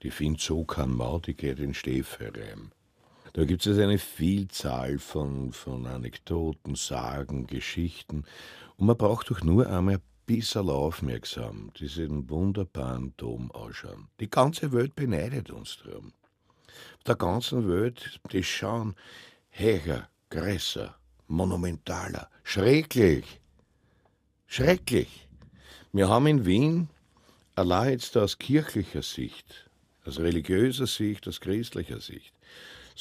Die 0.04 0.12
findet 0.12 0.42
so 0.42 0.64
kein 0.64 0.92
Mau, 0.92 1.20
die 1.20 1.34
geht 1.34 1.60
in 1.60 1.74
Steffe 1.74 2.32
rein. 2.34 2.72
Da 3.34 3.46
gibt 3.46 3.66
es 3.66 3.78
eine 3.78 3.98
Vielzahl 3.98 5.00
von, 5.00 5.54
von 5.54 5.86
Anekdoten, 5.86 6.76
Sagen, 6.76 7.48
Geschichten. 7.48 8.26
Und 8.76 8.88
man 8.88 8.98
braucht 8.98 9.30
doch 9.32 9.42
nur 9.42 9.68
einmal 9.68 9.96
ein 9.96 10.02
bisschen 10.26 10.70
aufmerksam 10.70 11.72
diesen 11.80 12.30
wunderbaren 12.30 13.14
Dom 13.16 13.50
anschauen. 13.54 14.10
Die 14.20 14.30
ganze 14.30 14.74
Welt 14.74 14.96
beneidet 14.96 15.50
uns 15.50 15.78
darum. 15.84 16.14
Auf 16.98 17.04
der 17.06 17.16
ganzen 17.16 17.70
Welt, 17.70 18.20
die 18.34 18.44
schauen 18.44 18.96
höher, 19.50 20.10
größer, 20.30 20.96
monumentaler, 21.28 22.30
schrecklich. 22.44 23.40
Schrecklich. 24.46 25.28
Wir 25.94 26.10
haben 26.10 26.28
in 26.28 26.46
Wien, 26.46 26.90
allein 27.56 27.92
jetzt 27.92 28.18
aus 28.18 28.38
kirchlicher 28.38 29.04
Sicht, 29.04 29.70
aus 30.06 30.20
religiöser 30.20 30.88
Sicht, 30.88 31.28
aus 31.28 31.40
christlicher 31.40 32.02
Sicht, 32.02 32.34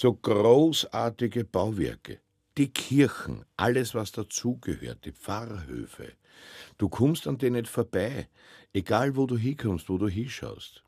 so 0.00 0.14
großartige 0.14 1.44
Bauwerke. 1.44 2.20
Die 2.56 2.68
Kirchen, 2.68 3.44
alles 3.58 3.94
was 3.94 4.12
dazugehört, 4.12 5.04
die 5.04 5.12
Pfarrhöfe. 5.12 6.12
Du 6.78 6.88
kommst 6.88 7.26
an 7.26 7.36
denen 7.36 7.56
nicht 7.56 7.68
vorbei, 7.68 8.26
egal 8.72 9.14
wo 9.14 9.26
du 9.26 9.36
hinkommst, 9.36 9.90
wo 9.90 9.98
du 9.98 10.08
hinschaust. 10.08 10.82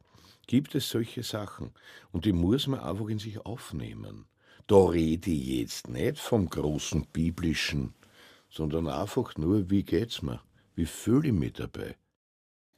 Gibt 0.46 0.74
es 0.74 0.88
solche 0.88 1.22
Sachen 1.22 1.72
und 2.10 2.24
die 2.24 2.32
muss 2.32 2.66
man 2.66 2.80
einfach 2.80 3.08
in 3.08 3.18
sich 3.18 3.38
aufnehmen. 3.44 4.24
Da 4.66 4.76
rede 4.76 5.30
ich 5.30 5.46
jetzt 5.60 5.88
nicht 5.90 6.18
vom 6.18 6.48
großen 6.48 7.06
biblischen, 7.12 7.92
sondern 8.48 8.88
einfach 8.88 9.36
nur, 9.36 9.68
wie 9.68 9.82
geht's 9.82 10.22
mir? 10.22 10.40
Wie 10.74 10.86
fühle 10.86 11.28
ich 11.28 11.34
mich 11.34 11.52
dabei? 11.52 11.96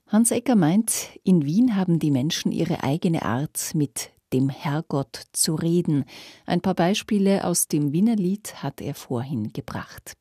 Hans 0.08 0.32
Ecker 0.32 0.56
meint, 0.56 1.16
in 1.22 1.44
Wien 1.44 1.76
haben 1.76 2.00
die 2.00 2.10
Menschen 2.10 2.50
ihre 2.50 2.82
eigene 2.82 3.22
Art, 3.22 3.70
mit 3.74 4.10
dem 4.34 4.48
Herrgott 4.48 5.28
zu 5.32 5.54
reden. 5.54 6.04
Ein 6.44 6.60
paar 6.60 6.74
Beispiele 6.74 7.44
aus 7.44 7.68
dem 7.68 7.92
Wiener 7.92 8.16
Lied 8.16 8.62
hat 8.64 8.80
er 8.80 8.94
vorhin 8.94 9.52
gebracht. 9.52 10.14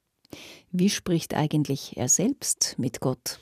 Wie 0.72 0.90
spricht 0.90 1.34
eigentlich 1.34 1.98
er 1.98 2.10
selbst 2.10 2.76
mit 2.78 3.00
Gott? 3.00 3.40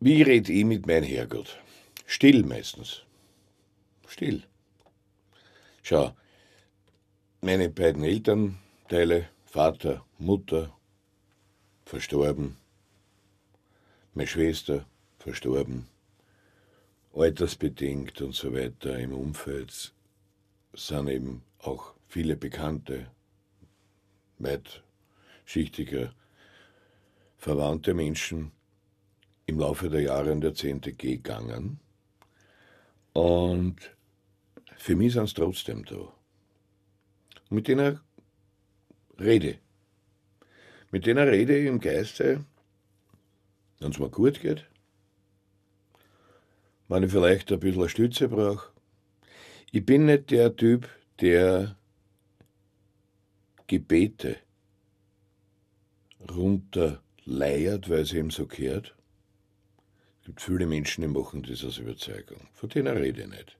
Wie 0.00 0.22
red 0.22 0.48
ich 0.48 0.64
mit 0.64 0.86
meinem 0.86 1.04
Herrgott? 1.04 1.58
Still 2.06 2.44
meistens. 2.44 3.02
Still. 4.06 4.42
Schau, 5.82 6.12
meine 7.42 7.68
beiden 7.68 8.04
Elternteile, 8.04 9.28
Vater, 9.44 10.04
Mutter, 10.18 10.72
verstorben, 11.84 12.56
meine 14.14 14.28
Schwester, 14.28 14.86
verstorben, 15.18 15.86
altersbedingt 17.18 18.20
und 18.20 18.34
so 18.34 18.54
weiter 18.54 18.98
im 18.98 19.12
Umfeld 19.12 19.92
sind 20.72 21.08
eben 21.08 21.42
auch 21.58 21.94
viele 22.06 22.36
bekannte, 22.36 23.08
weitschichtige, 24.38 26.12
verwandte 27.36 27.94
Menschen 27.94 28.52
im 29.46 29.58
Laufe 29.58 29.90
der 29.90 30.02
Jahre 30.02 30.32
und 30.32 30.44
Jahrzehnte 30.44 30.92
gegangen. 30.92 31.80
Und 33.14 33.76
für 34.76 34.94
mich 34.94 35.14
sind 35.14 35.24
es 35.24 35.34
trotzdem 35.34 35.84
da. 35.84 35.96
Und 35.96 36.12
mit 37.50 37.66
denen 37.66 38.00
rede. 39.18 39.58
Mit 40.90 41.06
denen 41.06 41.28
rede 41.28 41.58
ich 41.58 41.66
im 41.66 41.80
Geiste, 41.80 42.44
wenn 43.80 43.90
es 43.90 43.98
mir 43.98 44.08
gut 44.08 44.40
geht, 44.40 44.64
wenn 46.88 47.02
ich 47.02 47.12
vielleicht 47.12 47.52
ein 47.52 47.60
bisschen 47.60 47.88
Stütze 47.88 48.28
brauche. 48.28 48.70
Ich 49.70 49.84
bin 49.84 50.06
nicht 50.06 50.30
der 50.30 50.56
Typ, 50.56 50.88
der 51.20 51.76
Gebete 53.66 54.36
runterleiert, 56.30 57.88
weil 57.90 58.00
es 58.00 58.12
ihm 58.12 58.30
so 58.30 58.46
gehört. 58.46 58.94
Es 60.20 60.26
gibt 60.26 60.40
viele 60.40 60.66
Menschen, 60.66 61.02
die 61.02 61.08
machen 61.08 61.42
das 61.42 61.64
aus 61.64 61.78
Überzeugung. 61.78 62.48
Von 62.54 62.70
denen 62.70 62.96
rede 62.96 63.22
ich 63.22 63.28
nicht. 63.28 63.56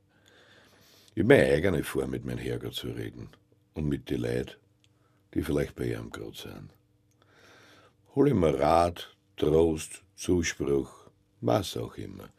Ich 1.14 1.22
habe 1.22 1.34
meine 1.34 1.52
eigene 1.52 1.84
Form, 1.84 2.10
mit 2.10 2.24
meinem 2.24 2.38
Herrgott 2.38 2.74
zu 2.74 2.88
reden 2.88 3.28
und 3.74 3.88
mit 3.88 4.08
den 4.08 4.22
Leuten, 4.22 4.52
die 5.34 5.42
vielleicht 5.42 5.74
bei 5.74 5.86
ihrem 5.86 6.10
gerade 6.10 6.36
sind. 6.36 6.70
Hole 8.14 8.32
mir 8.34 8.58
Rat, 8.58 9.14
Trost, 9.36 10.02
Zuspruch, 10.16 10.90
was 11.40 11.76
auch 11.76 11.96
immer. 11.96 12.30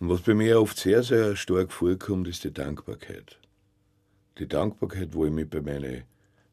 Und 0.00 0.08
was 0.08 0.22
bei 0.22 0.34
mir 0.34 0.60
oft 0.60 0.76
sehr, 0.76 1.02
sehr 1.02 1.36
stark 1.36 1.72
vorkommt, 1.72 2.28
ist 2.28 2.44
die 2.44 2.52
Dankbarkeit. 2.52 3.38
Die 4.38 4.48
Dankbarkeit, 4.48 5.14
wo 5.14 5.24
ich 5.24 5.32
mich 5.32 5.48
bei 5.48 5.60
meinen 5.60 6.02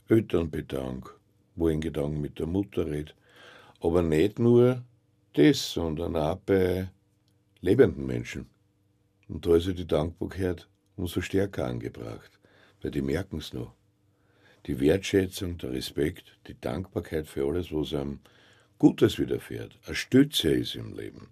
Eltern 0.08 0.52
bedanke, 0.52 1.12
wo 1.56 1.70
ich 1.70 1.76
in 1.76 1.82
Gedanken 1.82 2.22
mit 2.22 2.38
der 2.38 2.46
Mutter 2.46 2.86
rede. 2.86 3.14
Aber 3.80 4.04
nicht 4.04 4.38
nur 4.38 4.84
das, 5.34 5.72
sondern 5.72 6.16
auch 6.16 6.38
bei 6.38 6.90
lebenden 7.62 8.06
Menschen. 8.06 8.48
Und 9.28 9.46
da 9.46 9.56
ist 9.56 9.68
ja 9.68 9.74
die 9.74 9.88
Dankbarkeit 9.88 10.68
umso 10.96 11.22
stärker 11.22 11.66
angebracht, 11.66 12.32
weil 12.82 12.92
die 12.92 13.02
merken 13.02 13.38
es 13.38 13.54
noch. 13.54 13.74
Die 14.68 14.80
Wertschätzung, 14.80 15.58
der 15.58 15.72
Respekt, 15.72 16.38
die 16.48 16.60
Dankbarkeit 16.60 17.28
für 17.28 17.48
alles, 17.48 17.72
was 17.72 17.94
einem 17.94 18.20
Gutes 18.78 19.18
widerfährt, 19.18 19.80
eine 19.86 19.96
Stütze 19.96 20.52
ist 20.52 20.76
im 20.76 20.96
Leben. 20.96 21.30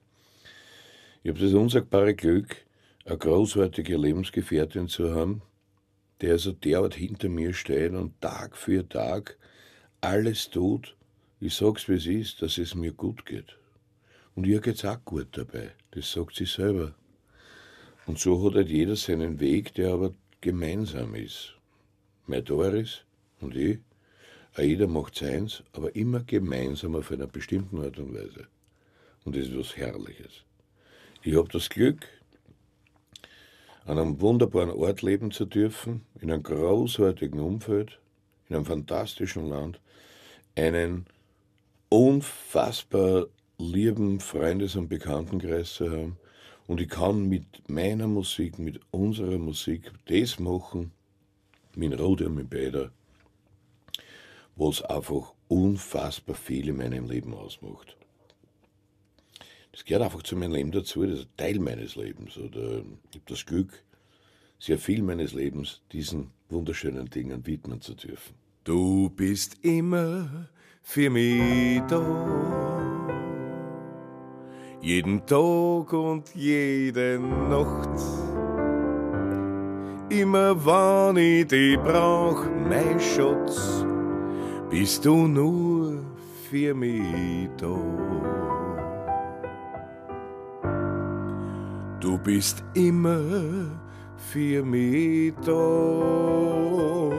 Ich 1.22 1.30
habe 1.30 1.40
das 1.42 1.54
unsagbare 1.54 2.16
Glück, 2.16 2.56
eine 3.04 3.18
großartige 3.18 3.98
Lebensgefährtin 3.98 4.88
zu 4.88 5.14
haben, 5.14 5.42
der 6.22 6.34
also 6.34 6.54
derart 6.54 6.96
hinter 6.96 7.28
mir 7.28 7.54
steht 7.54 7.92
und 7.92 8.22
Tag 8.22 8.56
für 8.56 8.88
Tag 8.88 9.38
alles 10.00 10.50
tut, 10.50 10.96
ich 11.42 11.56
sag's 11.56 11.90
wie 11.90 11.96
es 11.96 12.06
ist, 12.06 12.42
dass 12.42 12.58
es 12.58 12.74
mir 12.74 12.94
gut 12.94 13.26
geht. 13.26 13.58
Und 14.34 14.48
ihr 14.48 14.62
geht's 14.62 14.86
auch 14.86 15.04
gut 15.04 15.28
dabei, 15.32 15.72
das 15.92 16.10
sagt 16.10 16.36
sie 16.36 16.46
selber. 16.46 16.96
Und 18.06 18.18
so 18.18 18.42
hat 18.46 18.56
halt 18.56 18.70
jeder 18.70 18.96
seinen 18.96 19.42
Weg, 19.42 19.74
der 19.74 19.92
aber 19.92 20.14
gemeinsam 20.40 21.16
ist. 21.16 21.58
Mein 22.28 22.46
Doris 22.46 23.02
und 23.42 23.58
ich, 23.58 23.80
jeder 24.58 24.88
macht 24.88 25.16
seins, 25.16 25.64
aber 25.74 25.94
immer 25.98 26.24
gemeinsam 26.24 26.96
auf 26.96 27.12
einer 27.12 27.28
bestimmten 27.28 27.82
Art 27.82 27.98
und 28.00 28.14
Weise. 28.14 28.48
Und 29.26 29.36
das 29.36 29.48
ist 29.48 29.58
was 29.58 29.76
Herrliches. 29.76 30.46
Ich 31.22 31.36
habe 31.36 31.50
das 31.50 31.70
Glück, 31.70 32.08
an 33.84 34.00
einem 34.00 34.22
wunderbaren 34.22 34.70
Ort 34.70 35.02
leben 35.02 35.32
zu 35.32 35.46
dürfen, 35.46 36.06
in 36.22 36.32
einem 36.32 36.44
großartigen 36.44 37.42
Umfeld, 37.42 38.00
in 38.48 38.56
einem 38.56 38.64
fantastischen 38.64 39.50
Land, 39.50 39.82
einen 40.56 41.08
unfassbar 41.90 43.28
lieben 43.58 44.22
Freundes- 44.22 44.78
und 44.78 44.88
Bekanntenkreis 44.88 45.74
zu 45.74 45.92
haben. 45.92 46.18
Und 46.68 46.80
ich 46.80 46.88
kann 46.88 47.28
mit 47.28 47.68
meiner 47.68 48.08
Musik, 48.08 48.58
mit 48.58 48.80
unserer 48.92 49.40
Musik 49.40 49.92
das 50.06 50.40
machen, 50.40 50.94
mit 51.76 52.00
Rode 52.00 52.28
und 52.28 52.36
mit 52.36 52.50
Bäder, 52.50 52.92
was 54.56 54.82
einfach 54.84 55.34
unfassbar 55.50 56.36
viel 56.36 56.70
in 56.70 56.78
meinem 56.78 57.10
Leben 57.10 57.34
ausmacht. 57.34 57.99
Das 59.80 59.86
gehört 59.86 60.04
einfach 60.04 60.24
zu 60.24 60.36
meinem 60.36 60.52
Leben 60.52 60.72
dazu, 60.74 61.06
das 61.06 61.20
ist 61.20 61.30
Teil 61.38 61.58
meines 61.58 61.96
Lebens. 61.96 62.38
Oder 62.38 62.80
ich 62.80 63.16
habe 63.16 63.24
das 63.28 63.46
Glück, 63.46 63.72
sehr 64.60 64.78
viel 64.78 65.02
meines 65.02 65.32
Lebens 65.32 65.80
diesen 65.94 66.32
wunderschönen 66.50 67.10
Dingen 67.10 67.46
widmen 67.48 67.80
zu 67.80 67.94
dürfen. 67.94 68.36
Du 68.66 69.10
bist 69.10 69.56
immer 69.64 70.50
für 70.82 71.10
mich 71.10 71.80
da. 71.88 73.16
Jeden 74.82 75.26
Tag 75.26 75.94
und 75.94 76.36
jede 76.36 77.18
Nacht. 77.18 78.02
Immer 80.10 80.66
wann 80.66 81.16
ich 81.16 81.48
dich 81.48 81.78
brauch, 81.78 82.44
mein 82.68 83.00
Schatz, 83.00 83.86
bist 84.70 85.06
du 85.06 85.26
nur 85.26 86.04
für 86.50 86.74
mich 86.74 87.50
da. 87.56 88.59
Du 92.10 92.18
bist 92.18 92.64
immer 92.74 93.22
für 94.18 94.64
mich 94.64 95.32
da. 95.46 97.12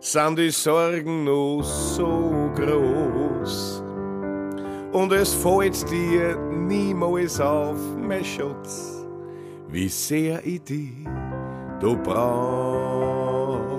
Sind 0.00 0.38
die 0.38 0.48
Sorgen 0.48 1.24
noch 1.24 1.62
so 1.62 2.50
groß? 2.56 3.82
und 4.92 5.12
es 5.12 5.34
fällt 5.34 5.90
dir 5.90 6.38
niemals 6.38 7.38
auf, 7.38 7.76
mein 7.98 8.24
Schatz, 8.24 9.04
wie 9.68 9.90
sehr 9.90 10.42
ich 10.46 10.62
dich 10.62 11.04
du 11.80 11.98
brauch. 12.02 13.78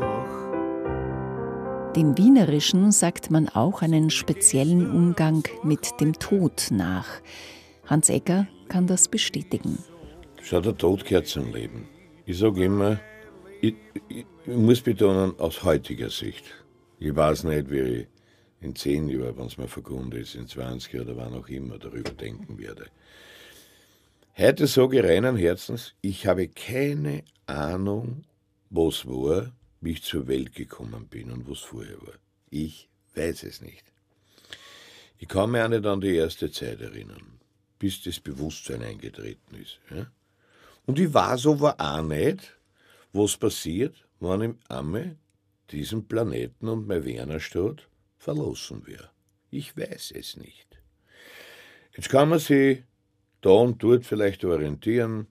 Dem 1.95 2.15
Wienerischen 2.19 2.91
sagt 2.91 3.31
man 3.31 3.49
auch 3.49 3.81
einen 3.81 4.12
speziellen 4.12 4.91
Umgang 4.91 5.41
mit 5.63 5.99
dem 5.99 6.13
Tod 6.13 6.67
nach. 6.69 7.07
Hans 7.88 8.09
Egger 8.09 8.45
kann 8.69 8.88
das 8.88 9.08
bestätigen. 9.08 9.77
Schau, 10.41 10.62
der 10.62 10.77
Tod 10.77 11.03
gehört 11.05 11.27
zum 11.27 11.53
Leben. 11.53 11.89
Ich 12.25 12.38
sage 12.38 12.63
immer, 12.63 12.99
ich, 13.62 13.75
ich, 14.10 14.25
ich, 14.45 14.55
muss 14.55 14.82
betonen, 14.82 15.38
aus 15.39 15.63
heutiger 15.63 16.10
Sicht. 16.10 16.45
Ich 16.99 17.15
weiß 17.15 17.43
nicht, 17.43 17.69
wie 17.69 17.79
ich 17.79 18.08
in 18.62 18.75
zehn 18.75 19.10
Jahren, 19.10 19.38
wenn 19.38 19.47
es 19.47 19.58
mir 19.58 19.67
vergundet 19.67 20.21
ist, 20.21 20.36
in 20.36 20.47
20 20.47 21.01
oder 21.01 21.17
wann 21.17 21.34
auch 21.34 21.47
immer 21.47 21.77
darüber 21.77 22.12
denken 22.12 22.58
werde. 22.58 22.88
Heute 24.38 24.67
sage 24.67 24.99
ich 24.99 25.05
reinen 25.05 25.36
Herzens, 25.36 25.95
ich 26.01 26.25
habe 26.27 26.47
keine 26.47 27.23
Ahnung, 27.45 28.23
was 28.69 29.05
war, 29.05 29.51
wie 29.82 29.91
ich 29.91 30.03
zur 30.03 30.27
Welt 30.27 30.53
gekommen 30.53 31.08
bin 31.08 31.32
und 31.32 31.49
was 31.49 31.60
vorher 31.60 32.01
war. 32.01 32.13
Ich 32.49 32.89
weiß 33.15 33.43
es 33.43 33.62
nicht. 33.62 33.84
Ich 35.17 35.27
kann 35.27 35.51
mich 35.51 35.62
auch 35.62 35.67
nicht 35.67 35.86
an 35.86 35.99
die 35.99 36.15
erste 36.15 36.51
Zeit 36.51 36.79
erinnern, 36.79 37.38
bis 37.79 38.03
das 38.03 38.19
Bewusstsein 38.19 38.83
eingetreten 38.83 39.55
ist. 39.55 39.79
Ja? 39.89 40.07
Und 40.85 40.99
ich 40.99 41.13
weiß 41.13 41.47
aber 41.47 41.79
auch 41.79 42.01
nicht, 42.01 42.57
was 43.13 43.37
passiert, 43.37 44.05
wenn 44.19 44.41
ich 44.41 44.55
einmal 44.69 45.15
diesen 45.71 46.07
Planeten 46.07 46.67
und 46.67 46.87
mein 46.87 47.05
Wernerstadt 47.05 47.87
verlassen 48.17 48.85
wäre. 48.85 49.09
Ich 49.49 49.75
weiß 49.77 50.11
es 50.15 50.37
nicht. 50.37 50.67
Jetzt 51.95 52.09
kann 52.09 52.29
man 52.29 52.39
sich 52.39 52.83
da 53.41 53.49
und 53.49 53.81
dort 53.81 54.05
vielleicht 54.05 54.43
orientieren, 54.43 55.27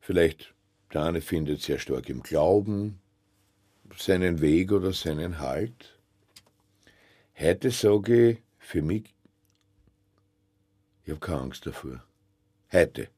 vielleicht 0.00 0.54
der 0.92 1.04
eine 1.04 1.20
findet 1.20 1.62
sehr 1.62 1.78
stark 1.78 2.08
im 2.08 2.22
Glauben 2.22 3.00
seinen 3.96 4.40
Weg 4.40 4.72
oder 4.72 4.92
seinen 4.92 5.38
Halt. 5.40 5.98
Heute 7.38 7.70
sage 7.70 8.30
ich 8.30 8.38
für 8.58 8.82
mich, 8.82 9.14
ich 11.06 11.12
habe 11.12 11.20
keine 11.20 11.40
Angst 11.40 11.64
davor. 11.66 12.02
Heute. 12.72 13.08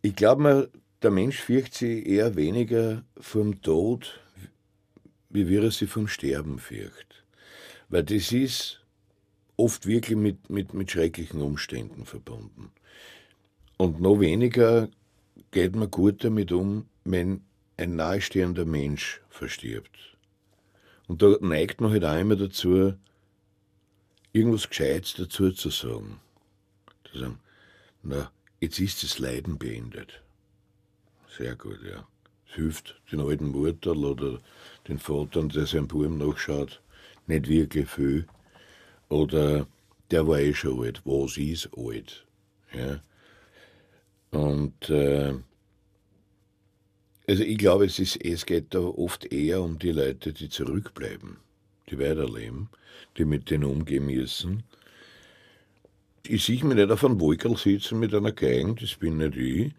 Ich 0.00 0.16
glaube 0.16 0.70
der 1.02 1.10
Mensch 1.10 1.38
fürchtet 1.38 1.74
sich 1.74 2.06
eher 2.06 2.34
weniger 2.34 3.04
vom 3.18 3.60
Tod, 3.60 4.20
wie 5.28 5.48
wir 5.48 5.64
er 5.64 5.70
sich 5.70 5.90
vom 5.90 6.08
Sterben 6.08 6.58
fürcht. 6.58 7.24
Weil 7.90 8.04
das 8.04 8.32
ist 8.32 8.82
oft 9.56 9.86
wirklich 9.86 10.16
mit, 10.16 10.48
mit, 10.48 10.72
mit 10.72 10.90
schrecklichen 10.90 11.42
Umständen 11.42 12.06
verbunden. 12.06 12.72
Und 13.76 14.00
noch 14.00 14.18
weniger 14.18 14.88
geht 15.50 15.76
man 15.76 15.90
gut 15.90 16.24
damit 16.24 16.52
um, 16.52 16.86
wenn 17.04 17.42
ein 17.76 17.96
nahestehender 17.96 18.64
Mensch 18.64 19.20
verstirbt. 19.28 20.16
Und 21.06 21.20
da 21.20 21.36
neigt 21.40 21.82
man 21.82 21.90
halt 21.90 22.04
auch 22.04 22.18
immer 22.18 22.36
dazu, 22.36 22.94
irgendwas 24.32 24.68
Gescheites 24.68 25.14
dazu 25.14 25.50
zu 25.52 25.70
sagen. 25.70 26.20
Zu 27.04 27.18
sagen, 27.18 27.38
na, 28.02 28.30
jetzt 28.60 28.78
ist 28.78 29.02
das 29.02 29.18
Leiden 29.18 29.58
beendet. 29.58 30.22
Sehr 31.36 31.56
gut, 31.56 31.80
ja. 31.82 32.06
Es 32.48 32.54
hilft 32.54 33.00
den 33.10 33.20
alten 33.20 33.48
Mutter 33.48 33.96
oder 33.96 34.40
den 34.88 34.98
Vater, 34.98 35.42
der 35.44 35.66
seinem 35.66 35.88
Buben 35.88 36.18
nachschaut, 36.18 36.82
nicht 37.26 37.48
wirklich 37.48 37.88
viel. 37.88 38.26
Oder 39.08 39.66
der 40.10 40.26
war 40.26 40.38
eh 40.38 40.54
schon 40.54 40.84
alt. 40.84 41.02
Was 41.04 41.36
ist 41.36 41.70
alt? 41.76 42.26
Ja. 42.74 43.00
Und 44.30 44.90
äh, 44.90 45.34
also 47.28 47.44
ich 47.44 47.58
glaube, 47.58 47.84
es, 47.86 47.98
ist, 47.98 48.16
es 48.24 48.46
geht 48.46 48.74
da 48.74 48.80
oft 48.80 49.32
eher 49.32 49.62
um 49.62 49.78
die 49.78 49.92
Leute, 49.92 50.32
die 50.32 50.48
zurückbleiben, 50.48 51.36
die 51.92 51.98
weiterleben, 51.98 52.68
die 53.16 53.24
mit 53.24 53.50
denen 53.50 53.64
umgehen 53.64 54.06
müssen. 54.06 54.64
Ich 56.26 56.44
sehe 56.44 56.64
mich 56.64 56.76
nicht 56.76 56.90
auf 56.90 57.04
einem 57.04 57.20
Wolkerl 57.20 57.56
sitzen 57.56 57.98
mit 57.98 58.14
einer 58.14 58.32
Geige, 58.32 58.74
das 58.74 58.94
bin 58.96 59.18
nicht 59.18 59.36
ich. 59.36 59.72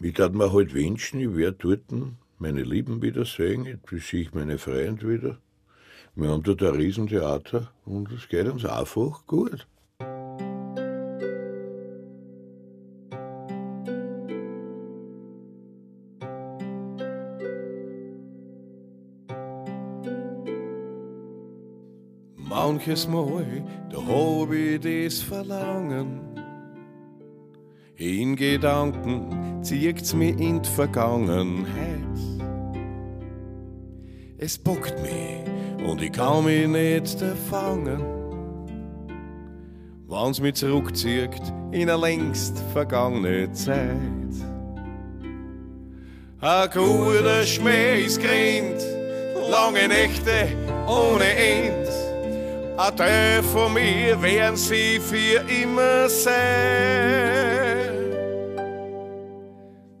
Ich 0.00 0.14
darf 0.14 0.32
mir 0.32 0.52
halt 0.52 0.74
wünschen, 0.74 1.20
ich 1.20 1.34
werde 1.34 1.56
dort 1.58 1.82
meine 2.38 2.62
Lieben 2.62 3.02
wiedersehen, 3.02 3.64
jetzt 3.64 3.88
sehe 4.06 4.22
ich 4.22 4.32
meine 4.32 4.58
Freunde 4.58 5.08
wieder. 5.08 5.38
Wir 6.14 6.30
haben 6.30 6.42
dort 6.42 6.62
ein 6.62 6.74
Riesentheater 6.74 7.72
und 7.84 8.10
es 8.12 8.28
geht 8.28 8.46
uns 8.46 8.64
einfach 8.64 9.26
gut. 9.26 9.66
Manches 22.68 23.08
Mal, 23.08 23.46
da 23.88 23.96
hab 23.96 24.52
ich 24.52 24.78
das 24.80 25.22
Verlangen. 25.22 26.20
In 27.96 28.36
Gedanken 28.36 29.62
zieht's 29.62 30.12
mich 30.12 30.38
in 30.38 30.60
die 30.60 30.68
Vergangenheit. 30.68 32.18
Es 34.36 34.58
bockt 34.58 35.00
mich 35.00 35.88
und 35.88 36.02
ich 36.02 36.12
kann 36.12 36.44
mich 36.44 36.68
nicht 36.68 37.24
fangen. 37.48 38.02
Wenn's 40.06 40.38
mich 40.38 40.56
zurückzieht 40.56 41.40
in 41.72 41.88
eine 41.88 41.96
längst 41.96 42.58
vergangene 42.74 43.50
Zeit. 43.52 43.96
Ein 46.42 46.70
guter 46.70 47.44
Schmäh 47.44 48.04
ist 48.04 48.20
grind, 48.20 48.84
lange 49.50 49.88
Nächte 49.88 50.48
ohne 50.86 51.24
End. 51.24 51.87
Teil 52.78 53.42
von 53.42 53.74
mir 53.74 54.22
werden 54.22 54.56
sie 54.56 55.00
für 55.00 55.44
immer 55.48 56.08
sein. 56.08 56.38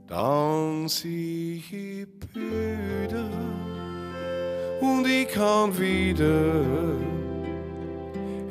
Dann 0.06 0.86
sieh 0.86 1.56
ich 1.56 2.06
Bilder 2.32 3.28
und 4.80 5.06
ich 5.08 5.26
kann 5.28 5.76
wieder 5.76 6.94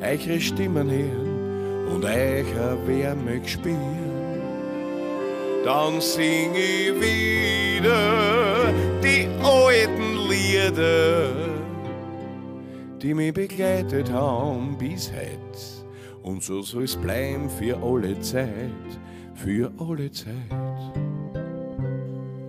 eure 0.00 0.40
Stimmen 0.40 0.90
hören 0.90 1.88
und 1.94 2.04
eure 2.04 2.86
Wärme 2.86 3.40
spüren. 3.46 4.42
Dann 5.64 6.02
sing 6.02 6.54
ich 6.54 6.92
wieder 7.00 8.72
die 9.02 9.26
alten 9.42 10.28
Lieder, 10.28 11.47
die 13.02 13.14
mich 13.14 13.32
begleitet 13.32 14.10
haben 14.10 14.76
bis 14.76 15.12
heute. 15.12 15.86
Und 16.22 16.42
so 16.42 16.62
soll 16.62 16.84
es 16.84 16.96
bleiben 16.96 17.48
für 17.48 17.76
alle 17.80 18.18
Zeit, 18.20 18.48
für 19.34 19.72
alle 19.78 20.10
Zeit. 20.10 20.34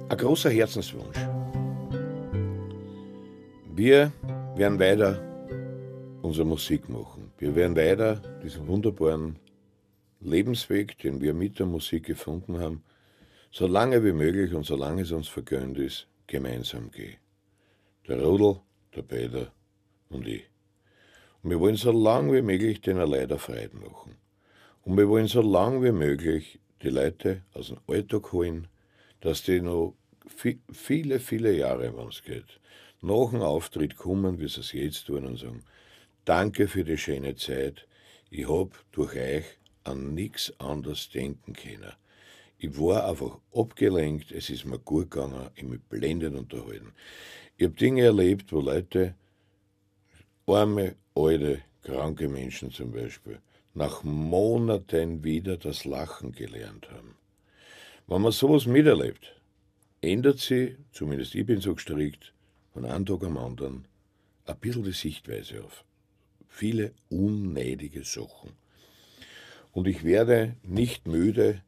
Ein 0.10 0.18
großer 0.18 0.50
Herzenswunsch. 0.50 1.20
Wir 3.76 4.12
werden 4.56 4.80
weiter 4.80 5.22
unsere 6.24 6.46
Musik 6.46 6.90
machen. 6.90 7.32
Wir 7.38 7.56
werden 7.56 7.76
weiter 7.76 8.16
diesen 8.44 8.68
wunderbaren 8.68 9.38
Lebensweg, 10.20 10.98
den 10.98 11.22
wir 11.22 11.34
mit 11.34 11.60
der 11.60 11.68
Musik 11.68 12.08
gefunden 12.08 12.60
haben, 12.60 12.84
so 13.52 13.68
lange 13.68 14.04
wie 14.04 14.12
möglich 14.12 14.54
und 14.54 14.66
solange 14.66 15.04
es 15.04 15.12
uns 15.12 15.28
vergönnt 15.28 15.78
ist, 15.78 16.08
gemeinsam 16.28 16.92
gehen. 16.92 17.18
Der 18.08 18.22
Rudel, 18.22 18.60
der 18.96 19.04
Peter 19.04 19.52
und 20.10 20.28
ich. 20.28 20.44
Und 21.42 21.52
wir 21.52 21.60
wollen 21.60 21.76
so 21.76 21.92
lange 21.92 22.34
wie 22.34 22.42
möglich 22.42 22.82
den 22.82 22.98
Leider 22.98 23.40
Freude 23.40 23.76
machen. 23.78 24.16
Und 24.84 24.98
wir 24.98 25.08
wollen 25.08 25.28
so 25.28 25.42
lange 25.42 25.84
wie 25.84 25.92
möglich 25.92 26.60
die 26.82 26.90
Leute 26.90 27.44
aus 27.54 27.68
dem 27.68 27.78
Alltag 27.88 28.32
holen, 28.32 28.68
dass 29.22 29.44
die 29.44 29.62
noch 29.62 29.96
viele, 30.28 31.20
viele 31.20 31.54
Jahre, 31.54 31.96
wenn 31.98 32.08
es 32.08 32.24
geht, 32.24 32.60
nach 33.02 33.32
dem 33.32 33.42
Auftritt 33.42 33.96
kommen, 33.96 34.40
wie 34.40 34.48
sie 34.48 34.62
es 34.62 34.72
jetzt 34.74 35.08
tun 35.08 35.26
und 35.26 35.40
sagen, 35.40 35.64
danke 36.26 36.68
für 36.68 36.84
die 36.84 36.98
schöne 36.98 37.36
Zeit, 37.36 37.88
ich 38.30 38.48
hab 38.48 38.84
durch 38.92 39.16
euch 39.16 39.46
an 39.84 40.14
nichts 40.14 40.54
anderes 40.60 41.10
denken 41.10 41.54
können. 41.54 41.94
Ich 42.58 42.78
war 42.78 43.08
einfach 43.08 43.40
abgelenkt, 43.54 44.32
es 44.32 44.50
ist 44.50 44.66
mir 44.66 44.80
gut 44.80 45.12
gegangen, 45.12 45.50
ich 45.56 45.64
mich 45.64 45.82
blendend 45.82 46.38
unterhalten. 46.38 46.94
Ich 47.58 47.66
habe 47.66 47.76
Dinge 47.76 48.04
erlebt, 48.04 48.52
wo 48.52 48.60
Leute, 48.60 49.16
arme, 50.50 50.96
alte, 51.16 51.62
kranke 51.84 52.28
Menschen 52.28 52.72
zum 52.72 52.92
Beispiel, 52.92 53.40
nach 53.74 54.04
Monaten 54.04 55.24
wieder 55.24 55.58
das 55.58 55.86
Lachen 55.86 56.32
gelernt 56.32 56.90
haben. 56.92 57.16
Wenn 58.08 58.22
man 58.22 58.32
sowas 58.32 58.66
miterlebt, 58.66 59.36
ändert 60.02 60.40
sich, 60.40 60.76
zumindest 60.92 61.36
ich 61.36 61.46
bin 61.46 61.62
so 61.62 61.76
gestrickt, 61.76 62.34
von 62.74 62.86
einem 62.86 63.06
Tag 63.06 63.24
am 63.24 63.38
anderen 63.38 63.86
ein 64.46 64.58
bisschen 64.58 64.84
die 64.84 64.92
Sichtweise 64.92 65.64
auf. 65.64 65.86
viele 66.48 66.94
unnötige 67.10 68.04
Sachen. 68.04 68.52
Und 69.72 69.88
ich 69.88 70.04
werde 70.04 70.56
nicht 70.64 71.08
müde, 71.08 71.62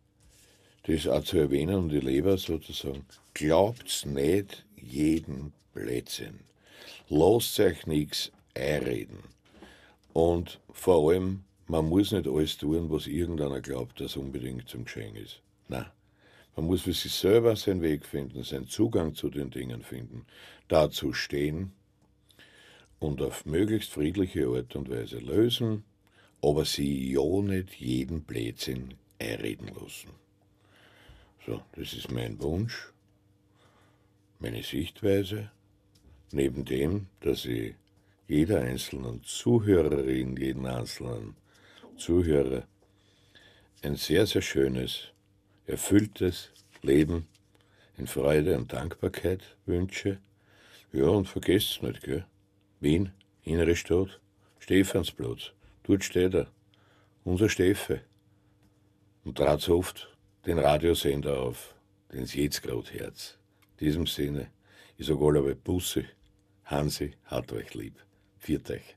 das 0.83 1.07
auch 1.07 1.23
zu 1.23 1.37
erwähnen 1.37 1.75
und 1.75 1.89
die 1.89 1.99
Leber 1.99 2.37
sozusagen, 2.37 3.05
glaubt's 3.33 4.05
nicht 4.05 4.65
jeden 4.75 5.53
Blödsinn. 5.73 6.39
Lasst 7.07 7.59
euch 7.59 7.85
nichts 7.85 8.31
einreden. 8.61 9.19
Und 10.13 10.59
vor 10.71 11.09
allem, 11.09 11.43
man 11.67 11.87
muss 11.87 12.11
nicht 12.11 12.27
alles 12.27 12.57
tun, 12.57 12.89
was 12.89 13.07
irgendeiner 13.07 13.61
glaubt, 13.61 13.99
dass 14.01 14.17
unbedingt 14.17 14.67
zum 14.67 14.85
Geschenk 14.85 15.15
ist. 15.17 15.41
Nein. 15.67 15.85
Man 16.55 16.65
muss 16.65 16.81
für 16.81 16.93
sich 16.93 17.13
selber 17.13 17.55
seinen 17.55 17.81
Weg 17.81 18.05
finden, 18.05 18.43
seinen 18.43 18.67
Zugang 18.67 19.15
zu 19.15 19.29
den 19.29 19.51
Dingen 19.51 19.83
finden, 19.83 20.25
dazu 20.67 21.13
stehen 21.13 21.71
und 22.99 23.21
auf 23.21 23.45
möglichst 23.45 23.91
friedliche 23.91 24.47
Art 24.47 24.75
und 24.75 24.89
Weise 24.89 25.19
lösen, 25.19 25.83
aber 26.41 26.65
sie 26.65 27.13
ja 27.13 27.41
nicht 27.41 27.75
jeden 27.79 28.23
Blödsinn 28.23 28.95
einreden 29.17 29.69
lassen. 29.69 30.09
So, 31.45 31.61
das 31.75 31.93
ist 31.93 32.11
mein 32.11 32.39
Wunsch, 32.41 32.91
meine 34.39 34.61
Sichtweise, 34.61 35.51
neben 36.31 36.65
dem, 36.65 37.07
dass 37.21 37.45
ich 37.45 37.75
jeder 38.31 38.61
einzelnen 38.61 39.21
Zuhörerin, 39.25 40.37
jeden 40.37 40.65
einzelnen 40.65 41.35
Zuhörer 41.97 42.63
ein 43.81 43.97
sehr, 43.97 44.25
sehr 44.25 44.41
schönes, 44.41 45.11
erfülltes 45.65 46.49
Leben 46.81 47.27
in 47.97 48.07
Freude 48.07 48.57
und 48.57 48.71
Dankbarkeit 48.71 49.57
wünsche. 49.65 50.19
Ja, 50.93 51.07
und 51.07 51.27
vergesst 51.27 51.83
nicht, 51.83 52.03
gell? 52.03 52.25
Wien, 52.79 53.11
innere 53.43 53.75
Stadt, 53.75 54.21
Stephansplatz, 54.59 55.51
dort 55.83 56.05
steht 56.05 56.33
er, 56.33 56.47
unser 57.25 57.49
Steffe. 57.49 57.99
Und 59.25 59.39
trat 59.39 59.67
oft 59.67 60.07
den 60.45 60.57
Radiosender 60.57 61.37
auf, 61.37 61.75
den 62.13 62.25
Sie 62.25 62.43
jetzt 62.43 62.63
gerade 62.63 62.89
Herz. 62.91 63.37
In 63.77 63.87
diesem 63.87 64.07
Sinne, 64.07 64.47
ich 64.97 65.07
sage 65.07 65.25
alle 65.25 65.53
Busse, 65.53 66.05
Hansi, 66.63 67.17
hat 67.25 67.51
euch 67.51 67.73
lieb. 67.73 67.95
Viert 68.41 68.71
euch. 68.71 68.95